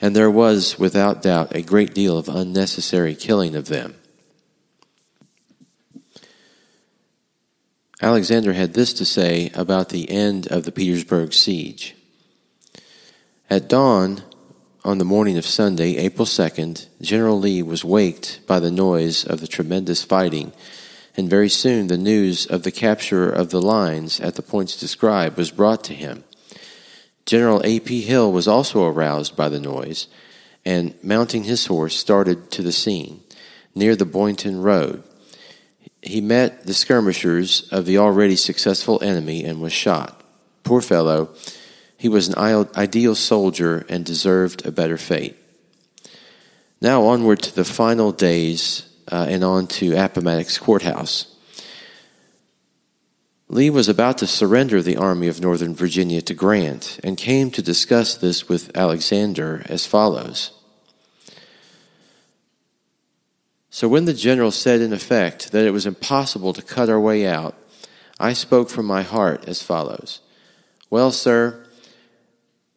and 0.01 0.15
there 0.15 0.31
was, 0.31 0.79
without 0.79 1.21
doubt, 1.21 1.55
a 1.55 1.61
great 1.61 1.93
deal 1.93 2.17
of 2.17 2.29
unnecessary 2.29 3.15
killing 3.15 3.55
of 3.55 3.67
them. 3.67 3.95
Alexander 8.01 8.53
had 8.53 8.73
this 8.73 8.93
to 8.93 9.03
say 9.03 9.51
about 9.53 9.89
the 9.89 10.09
end 10.09 10.47
of 10.47 10.63
the 10.63 10.71
Petersburg 10.71 11.33
siege. 11.33 11.95
At 13.49 13.67
dawn 13.67 14.23
on 14.85 14.99
the 14.99 15.05
morning 15.05 15.37
of 15.37 15.45
Sunday, 15.45 15.97
April 15.97 16.25
2nd, 16.25 16.85
General 17.01 17.37
Lee 17.37 17.61
was 17.61 17.83
waked 17.83 18.39
by 18.47 18.59
the 18.59 18.71
noise 18.71 19.25
of 19.25 19.41
the 19.41 19.47
tremendous 19.47 20.03
fighting, 20.03 20.53
and 21.17 21.29
very 21.29 21.49
soon 21.49 21.87
the 21.87 21.97
news 21.97 22.45
of 22.45 22.63
the 22.63 22.71
capture 22.71 23.29
of 23.29 23.49
the 23.49 23.61
lines 23.61 24.21
at 24.21 24.35
the 24.35 24.41
points 24.41 24.79
described 24.79 25.35
was 25.35 25.51
brought 25.51 25.83
to 25.83 25.93
him. 25.93 26.23
General 27.29 27.61
A.P. 27.63 28.01
Hill 28.01 28.31
was 28.31 28.47
also 28.47 28.85
aroused 28.85 29.35
by 29.35 29.49
the 29.49 29.59
noise, 29.59 30.07
and 30.65 30.93
mounting 31.03 31.43
his 31.43 31.67
horse, 31.67 31.95
started 31.95 32.51
to 32.51 32.61
the 32.61 32.71
scene 32.71 33.21
near 33.75 33.95
the 33.95 34.05
Boynton 34.05 34.61
Road 34.61 35.03
he 36.01 36.21
met 36.21 36.65
the 36.65 36.73
skirmishers 36.73 37.67
of 37.71 37.85
the 37.85 37.97
already 37.97 38.35
successful 38.35 39.01
enemy 39.03 39.43
and 39.43 39.61
was 39.61 39.73
shot. 39.73 40.21
Poor 40.63 40.81
fellow, 40.81 41.29
he 41.97 42.07
was 42.07 42.29
an 42.29 42.67
ideal 42.77 43.15
soldier 43.15 43.85
and 43.89 44.05
deserved 44.05 44.65
a 44.65 44.71
better 44.71 44.97
fate. 44.97 45.35
Now 46.81 47.03
onward 47.03 47.41
to 47.43 47.55
the 47.55 47.65
final 47.65 48.11
days 48.11 48.87
uh, 49.11 49.25
and 49.27 49.43
on 49.43 49.67
to 49.67 49.97
Appomattox 49.97 50.57
Courthouse. 50.57 51.35
Lee 53.51 53.71
was 53.71 53.89
about 53.89 54.19
to 54.19 54.27
surrender 54.27 54.79
the 54.79 54.95
Army 54.95 55.27
of 55.27 55.41
Northern 55.41 55.73
Virginia 55.73 56.21
to 56.21 56.35
Grant 56.35 56.99
and 57.03 57.17
came 57.17 57.49
to 57.49 57.63
discuss 57.63 58.13
this 58.13 58.47
with 58.47 58.77
Alexander 58.77 59.63
as 59.65 59.87
follows. 59.87 60.51
So 63.71 63.87
when 63.87 64.05
the 64.05 64.13
general 64.13 64.51
said 64.51 64.81
in 64.81 64.93
effect 64.93 65.51
that 65.51 65.65
it 65.65 65.71
was 65.71 65.87
impossible 65.87 66.53
to 66.53 66.61
cut 66.61 66.89
our 66.89 66.99
way 66.99 67.25
out, 67.25 67.55
I 68.19 68.33
spoke 68.33 68.69
from 68.69 68.85
my 68.85 69.01
heart 69.01 69.47
as 69.47 69.63
follows 69.63 70.21
Well, 70.91 71.11
sir, 71.11 71.65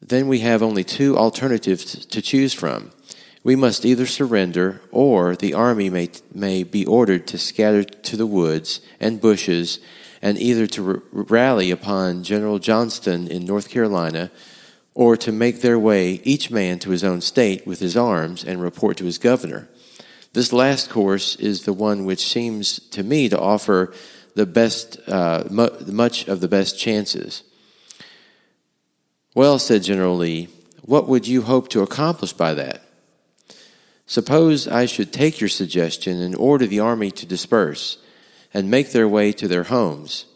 then 0.00 0.26
we 0.26 0.38
have 0.38 0.62
only 0.62 0.84
two 0.84 1.18
alternatives 1.18 2.06
to 2.06 2.22
choose 2.22 2.54
from. 2.54 2.92
We 3.44 3.56
must 3.56 3.84
either 3.84 4.06
surrender, 4.06 4.80
or 4.90 5.36
the 5.36 5.52
army 5.52 5.90
may, 5.90 6.10
may 6.32 6.62
be 6.62 6.86
ordered 6.86 7.26
to 7.26 7.38
scatter 7.38 7.82
to 7.82 8.16
the 8.16 8.26
woods 8.26 8.80
and 9.00 9.20
bushes, 9.20 9.80
and 10.22 10.38
either 10.38 10.66
to 10.68 10.88
r- 10.88 11.02
rally 11.12 11.70
upon 11.70 12.22
General 12.22 12.60
Johnston 12.60 13.26
in 13.26 13.44
North 13.44 13.68
Carolina, 13.68 14.30
or 14.94 15.16
to 15.16 15.32
make 15.32 15.60
their 15.60 15.78
way, 15.78 16.20
each 16.22 16.50
man 16.50 16.78
to 16.78 16.90
his 16.90 17.02
own 17.02 17.20
state, 17.20 17.66
with 17.66 17.80
his 17.80 17.96
arms, 17.96 18.44
and 18.44 18.62
report 18.62 18.96
to 18.98 19.04
his 19.04 19.18
governor. 19.18 19.68
This 20.32 20.52
last 20.52 20.88
course 20.88 21.36
is 21.36 21.64
the 21.64 21.72
one 21.72 22.04
which 22.04 22.26
seems 22.26 22.78
to 22.90 23.02
me 23.02 23.28
to 23.28 23.38
offer 23.38 23.92
the 24.34 24.46
best, 24.46 24.98
uh, 25.08 25.44
much 25.50 26.28
of 26.28 26.40
the 26.40 26.48
best 26.48 26.78
chances. 26.78 27.42
Well, 29.34 29.58
said 29.58 29.82
General 29.82 30.16
Lee, 30.16 30.48
what 30.82 31.08
would 31.08 31.26
you 31.26 31.42
hope 31.42 31.68
to 31.70 31.82
accomplish 31.82 32.32
by 32.32 32.54
that? 32.54 32.82
Suppose 34.06 34.68
I 34.68 34.86
should 34.86 35.12
take 35.12 35.40
your 35.40 35.48
suggestion 35.48 36.20
and 36.20 36.36
order 36.36 36.66
the 36.66 36.80
army 36.80 37.10
to 37.12 37.26
disperse 37.26 37.98
and 38.55 38.70
make 38.70 38.92
their 38.92 39.09
way 39.09 39.32
to 39.32 39.48
their 39.48 39.64
homes. 39.64 40.26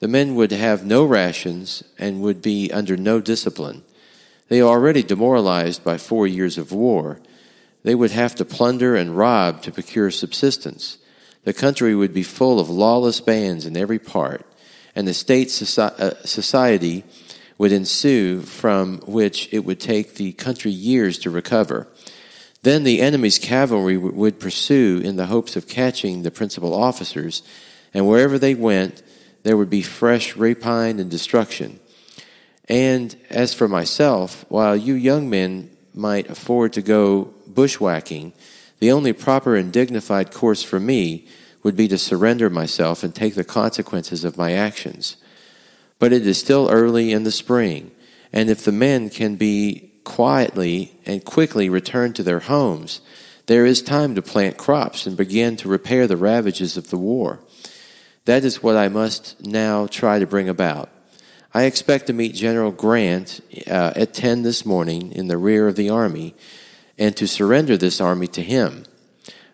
The 0.00 0.08
men 0.08 0.34
would 0.34 0.52
have 0.52 0.84
no 0.84 1.04
rations 1.04 1.82
and 1.98 2.20
would 2.20 2.42
be 2.42 2.70
under 2.70 2.96
no 2.96 3.20
discipline. 3.20 3.82
They 4.48 4.60
are 4.60 4.68
already 4.68 5.02
demoralized 5.02 5.82
by 5.82 5.98
four 5.98 6.26
years 6.26 6.58
of 6.58 6.72
war 6.72 7.18
they 7.86 7.94
would 7.94 8.10
have 8.10 8.34
to 8.34 8.44
plunder 8.44 8.96
and 8.96 9.16
rob 9.16 9.62
to 9.62 9.70
procure 9.70 10.10
subsistence. 10.10 10.98
The 11.44 11.52
country 11.52 11.94
would 11.94 12.12
be 12.12 12.24
full 12.24 12.58
of 12.58 12.68
lawless 12.68 13.20
bands 13.20 13.64
in 13.64 13.76
every 13.76 14.00
part, 14.00 14.44
and 14.96 15.06
the 15.06 15.14
state 15.14 15.46
uh, 15.78 16.24
society 16.24 17.04
would 17.58 17.70
ensue 17.70 18.40
from 18.40 18.98
which 19.06 19.48
it 19.52 19.60
would 19.60 19.78
take 19.78 20.14
the 20.14 20.32
country 20.32 20.72
years 20.72 21.20
to 21.20 21.30
recover. 21.30 21.86
Then 22.66 22.82
the 22.82 23.00
enemy's 23.00 23.38
cavalry 23.38 23.96
would 23.96 24.40
pursue 24.40 25.00
in 25.04 25.14
the 25.14 25.26
hopes 25.26 25.54
of 25.54 25.68
catching 25.68 26.24
the 26.24 26.32
principal 26.32 26.74
officers, 26.74 27.44
and 27.94 28.08
wherever 28.08 28.40
they 28.40 28.56
went, 28.56 29.04
there 29.44 29.56
would 29.56 29.70
be 29.70 29.82
fresh 29.82 30.34
rapine 30.34 30.98
and 30.98 31.08
destruction. 31.08 31.78
And 32.68 33.14
as 33.30 33.54
for 33.54 33.68
myself, 33.68 34.44
while 34.48 34.74
you 34.74 34.94
young 34.94 35.30
men 35.30 35.70
might 35.94 36.28
afford 36.28 36.72
to 36.72 36.82
go 36.82 37.32
bushwhacking, 37.46 38.32
the 38.80 38.90
only 38.90 39.12
proper 39.12 39.54
and 39.54 39.72
dignified 39.72 40.32
course 40.32 40.64
for 40.64 40.80
me 40.80 41.28
would 41.62 41.76
be 41.76 41.86
to 41.86 41.96
surrender 41.96 42.50
myself 42.50 43.04
and 43.04 43.14
take 43.14 43.36
the 43.36 43.44
consequences 43.44 44.24
of 44.24 44.36
my 44.36 44.54
actions. 44.54 45.16
But 46.00 46.12
it 46.12 46.26
is 46.26 46.36
still 46.36 46.68
early 46.68 47.12
in 47.12 47.22
the 47.22 47.30
spring, 47.30 47.92
and 48.32 48.50
if 48.50 48.64
the 48.64 48.72
men 48.72 49.08
can 49.08 49.36
be 49.36 49.85
quietly 50.06 50.96
and 51.04 51.24
quickly 51.24 51.68
return 51.68 52.14
to 52.14 52.22
their 52.22 52.40
homes, 52.40 53.02
there 53.46 53.66
is 53.66 53.82
time 53.82 54.14
to 54.14 54.22
plant 54.22 54.56
crops 54.56 55.04
and 55.06 55.16
begin 55.16 55.56
to 55.56 55.68
repair 55.68 56.06
the 56.06 56.16
ravages 56.16 56.76
of 56.76 56.88
the 56.88 56.96
war. 56.96 57.40
That 58.24 58.44
is 58.44 58.62
what 58.62 58.76
I 58.76 58.88
must 58.88 59.44
now 59.44 59.86
try 59.86 60.18
to 60.18 60.26
bring 60.26 60.48
about. 60.48 60.88
I 61.52 61.64
expect 61.64 62.06
to 62.06 62.12
meet 62.12 62.34
General 62.34 62.70
Grant 62.70 63.40
uh, 63.66 63.92
at 63.96 64.14
10 64.14 64.42
this 64.42 64.64
morning 64.64 65.12
in 65.12 65.26
the 65.26 65.36
rear 65.36 65.68
of 65.68 65.76
the 65.76 65.90
army 65.90 66.34
and 66.96 67.16
to 67.16 67.26
surrender 67.26 67.76
this 67.76 68.00
army 68.00 68.28
to 68.28 68.42
him. 68.42 68.84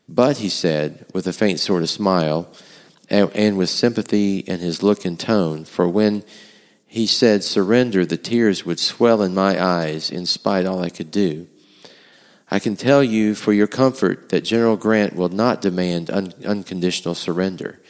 But, 0.08 0.38
he 0.38 0.48
said, 0.48 1.06
with 1.14 1.26
a 1.26 1.32
faint 1.32 1.60
sort 1.60 1.82
of 1.82 1.90
smile, 1.90 2.48
and, 3.08 3.30
and 3.34 3.56
with 3.56 3.70
sympathy 3.70 4.38
in 4.40 4.60
his 4.60 4.82
look 4.82 5.04
and 5.04 5.18
tone, 5.18 5.64
for 5.64 5.88
when 5.88 6.24
he 6.92 7.06
said 7.06 7.42
surrender, 7.42 8.04
the 8.04 8.18
tears 8.18 8.66
would 8.66 8.78
swell 8.78 9.22
in 9.22 9.32
my 9.32 9.58
eyes 9.58 10.10
in 10.10 10.26
spite 10.26 10.66
all 10.66 10.82
I 10.82 10.90
could 10.90 11.10
do. 11.10 11.46
I 12.50 12.58
can 12.58 12.76
tell 12.76 13.02
you 13.02 13.34
for 13.34 13.54
your 13.54 13.66
comfort 13.66 14.28
that 14.28 14.42
General 14.42 14.76
Grant 14.76 15.16
will 15.16 15.30
not 15.30 15.62
demand 15.62 16.10
un- 16.10 16.34
unconditional 16.44 17.14
surrender. 17.14 17.80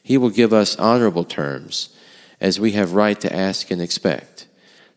He 0.00 0.16
will 0.16 0.30
give 0.30 0.52
us 0.52 0.76
honorable 0.76 1.24
terms, 1.24 1.88
as 2.40 2.60
we 2.60 2.70
have 2.70 2.92
right 2.92 3.20
to 3.20 3.34
ask 3.34 3.72
and 3.72 3.82
expect 3.82 4.46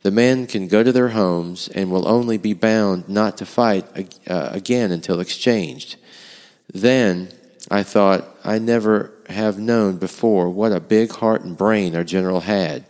the 0.03 0.11
men 0.11 0.45
can 0.45 0.67
go 0.67 0.83
to 0.83 0.91
their 0.91 1.09
homes 1.09 1.67
and 1.69 1.89
will 1.89 2.07
only 2.07 2.37
be 2.37 2.53
bound 2.53 3.09
not 3.09 3.37
to 3.37 3.45
fight 3.47 3.87
uh, 4.29 4.49
again 4.51 4.91
until 4.91 5.19
exchanged. 5.19 5.95
Then 6.71 7.29
I 7.71 7.81
thought, 7.81 8.27
I 8.43 8.59
never 8.59 9.11
have 9.27 9.57
known 9.57 9.97
before 9.97 10.51
what 10.51 10.71
a 10.71 10.79
big 10.79 11.11
heart 11.11 11.41
and 11.41 11.57
brain 11.57 11.95
our 11.95 12.03
general 12.03 12.41
had. 12.41 12.85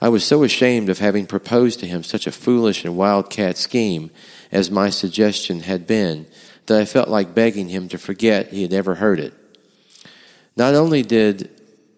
I 0.00 0.08
was 0.08 0.24
so 0.24 0.44
ashamed 0.44 0.88
of 0.88 0.98
having 0.98 1.26
proposed 1.26 1.80
to 1.80 1.86
him 1.86 2.02
such 2.02 2.26
a 2.26 2.32
foolish 2.32 2.84
and 2.84 2.96
wildcat 2.96 3.58
scheme 3.58 4.10
as 4.50 4.70
my 4.70 4.88
suggestion 4.88 5.60
had 5.60 5.86
been 5.86 6.26
that 6.66 6.80
I 6.80 6.86
felt 6.86 7.08
like 7.08 7.34
begging 7.34 7.68
him 7.68 7.88
to 7.88 7.98
forget 7.98 8.48
he 8.48 8.62
had 8.62 8.72
ever 8.72 8.94
heard 8.94 9.20
it. 9.20 9.34
Not 10.56 10.74
only 10.74 11.02
did 11.02 11.50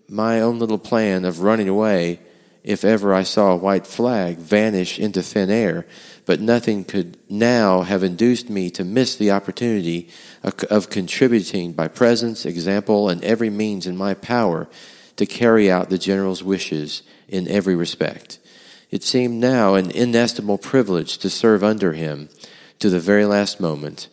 my 0.08 0.40
own 0.40 0.58
little 0.58 0.78
plan 0.78 1.24
of 1.24 1.40
running 1.40 1.68
away 1.68 2.20
if 2.64 2.84
ever 2.84 3.14
I 3.14 3.22
saw 3.22 3.52
a 3.52 3.56
white 3.56 3.86
flag 3.86 4.36
vanish 4.36 4.98
into 4.98 5.22
thin 5.22 5.50
air, 5.50 5.86
but 6.26 6.40
nothing 6.40 6.84
could 6.84 7.18
now 7.28 7.82
have 7.82 8.04
induced 8.04 8.48
me 8.48 8.70
to 8.70 8.84
miss 8.84 9.16
the 9.16 9.32
opportunity 9.32 10.08
of, 10.42 10.90
contributing 10.90 11.72
by 11.72 11.88
presence, 11.88 12.46
example, 12.46 13.08
and 13.08 13.22
every 13.24 13.50
means 13.50 13.86
in 13.86 13.96
my 13.96 14.14
power 14.14 14.68
to 15.16 15.26
carry 15.26 15.70
out 15.70 15.90
the 15.90 15.98
general's 15.98 16.42
wishes 16.42 17.02
in 17.32 17.48
every 17.48 17.74
respect. 17.74 18.38
It 18.90 19.02
seemed 19.02 19.40
now 19.40 19.74
an 19.74 19.90
inestimable 19.90 20.58
privilege 20.58 21.16
to 21.18 21.30
serve 21.30 21.64
under 21.64 21.94
him 21.94 22.28
to 22.78 22.90
the 22.90 23.00
very 23.00 23.24
last 23.24 23.58
moment, 23.58 24.08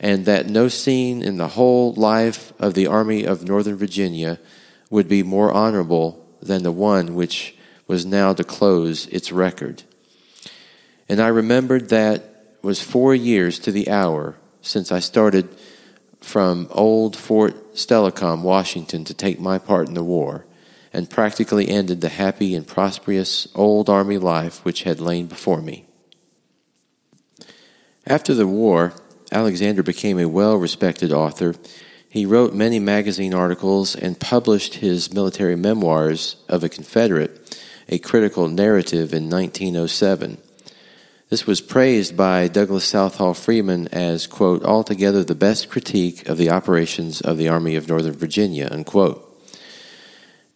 and 0.00 0.24
that 0.24 0.48
no 0.48 0.68
scene 0.68 1.22
in 1.22 1.36
the 1.36 1.48
whole 1.48 1.92
life 1.92 2.52
of 2.58 2.74
the 2.74 2.86
Army 2.86 3.24
of 3.24 3.44
Northern 3.44 3.76
Virginia 3.76 4.40
would 4.88 5.08
be 5.08 5.22
more 5.22 5.52
honorable 5.52 6.26
than 6.40 6.62
the 6.62 6.72
one 6.72 7.14
which 7.14 7.54
was 7.86 8.06
now 8.06 8.32
to 8.32 8.42
close 8.42 9.06
its 9.08 9.30
record. 9.30 9.82
And 11.08 11.20
I 11.20 11.28
remembered 11.28 11.90
that 11.90 12.56
was 12.62 12.82
four 12.82 13.14
years 13.14 13.58
to 13.60 13.72
the 13.72 13.90
hour 13.90 14.36
since 14.62 14.90
I 14.90 15.00
started 15.00 15.48
from 16.20 16.68
old 16.70 17.14
Fort 17.14 17.74
Steilacoom, 17.74 18.40
Washington, 18.40 19.04
to 19.04 19.12
take 19.12 19.38
my 19.38 19.58
part 19.58 19.88
in 19.88 19.94
the 19.94 20.02
war, 20.02 20.46
and 20.94 21.10
practically 21.10 21.68
ended 21.68 22.00
the 22.00 22.08
happy 22.08 22.54
and 22.54 22.66
prosperous 22.66 23.48
old 23.54 23.90
Army 23.90 24.16
life 24.16 24.64
which 24.64 24.84
had 24.84 25.00
lain 25.00 25.26
before 25.26 25.60
me. 25.60 25.86
After 28.06 28.32
the 28.32 28.46
war, 28.46 28.94
Alexander 29.32 29.82
became 29.82 30.18
a 30.18 30.28
well 30.28 30.56
respected 30.56 31.12
author. 31.12 31.54
He 32.08 32.24
wrote 32.24 32.54
many 32.54 32.78
magazine 32.78 33.34
articles 33.34 33.96
and 33.96 34.20
published 34.20 34.76
his 34.76 35.12
military 35.12 35.56
memoirs 35.56 36.36
of 36.48 36.62
a 36.62 36.68
Confederate, 36.68 37.58
a 37.88 37.98
critical 37.98 38.46
narrative, 38.48 39.12
in 39.12 39.28
1907. 39.28 40.38
This 41.30 41.46
was 41.46 41.60
praised 41.60 42.16
by 42.16 42.46
Douglas 42.46 42.84
Southall 42.84 43.34
Freeman 43.34 43.88
as, 43.88 44.28
quote, 44.28 44.62
altogether 44.62 45.24
the 45.24 45.34
best 45.34 45.68
critique 45.68 46.28
of 46.28 46.38
the 46.38 46.50
operations 46.50 47.20
of 47.20 47.38
the 47.38 47.48
Army 47.48 47.74
of 47.74 47.88
Northern 47.88 48.12
Virginia, 48.12 48.68
unquote. 48.70 49.23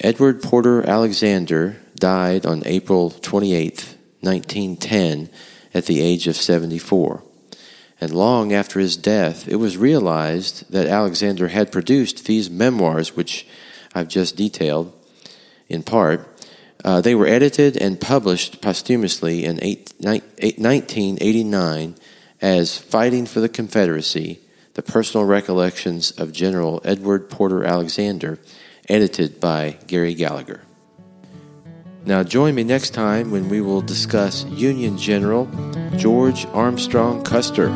Edward 0.01 0.43
Porter 0.43 0.89
Alexander 0.89 1.77
died 1.97 2.47
on 2.47 2.63
April 2.67 3.11
28, 3.11 3.97
1910, 4.21 5.31
at 5.75 5.87
the 5.87 6.01
age 6.01 6.27
of 6.27 6.37
74. 6.37 7.23
And 8.01 8.13
long 8.13 8.53
after 8.53 8.79
his 8.79 8.97
death, 8.97 9.49
it 9.49 9.57
was 9.57 9.77
realized 9.77 10.71
that 10.71 10.87
Alexander 10.87 11.49
had 11.49 11.73
produced 11.73 12.27
these 12.27 12.49
memoirs, 12.49 13.17
which 13.17 13.47
I've 13.95 14.09
just 14.09 14.37
detailed 14.37 14.93
in 15.69 15.83
part, 15.83 16.27
uh, 16.85 17.01
they 17.01 17.15
were 17.15 17.27
edited 17.27 17.77
and 17.77 18.01
published 18.01 18.61
posthumously 18.63 19.45
in 19.45 19.59
eight, 19.63 19.93
1989 19.99 21.95
as 22.41 22.79
Fighting 22.79 23.27
for 23.27 23.41
the 23.41 23.49
Confederacy 23.49 24.39
The 24.75 24.83
Personal 24.83 25.27
Recollections 25.27 26.13
of 26.13 26.33
General 26.33 26.81
Edward 26.85 27.29
Porter 27.29 27.65
Alexander, 27.65 28.39
edited 28.89 29.41
by 29.41 29.77
Gary 29.87 30.15
Gallagher. 30.15 30.63
Now, 32.05 32.23
join 32.23 32.55
me 32.55 32.65
next 32.65 32.91
time 32.91 33.31
when 33.31 33.49
we 33.49 33.61
will 33.61 33.83
discuss 33.83 34.45
Union 34.47 34.97
General 34.97 35.47
George 35.97 36.47
Armstrong 36.47 37.23
Custer. 37.23 37.69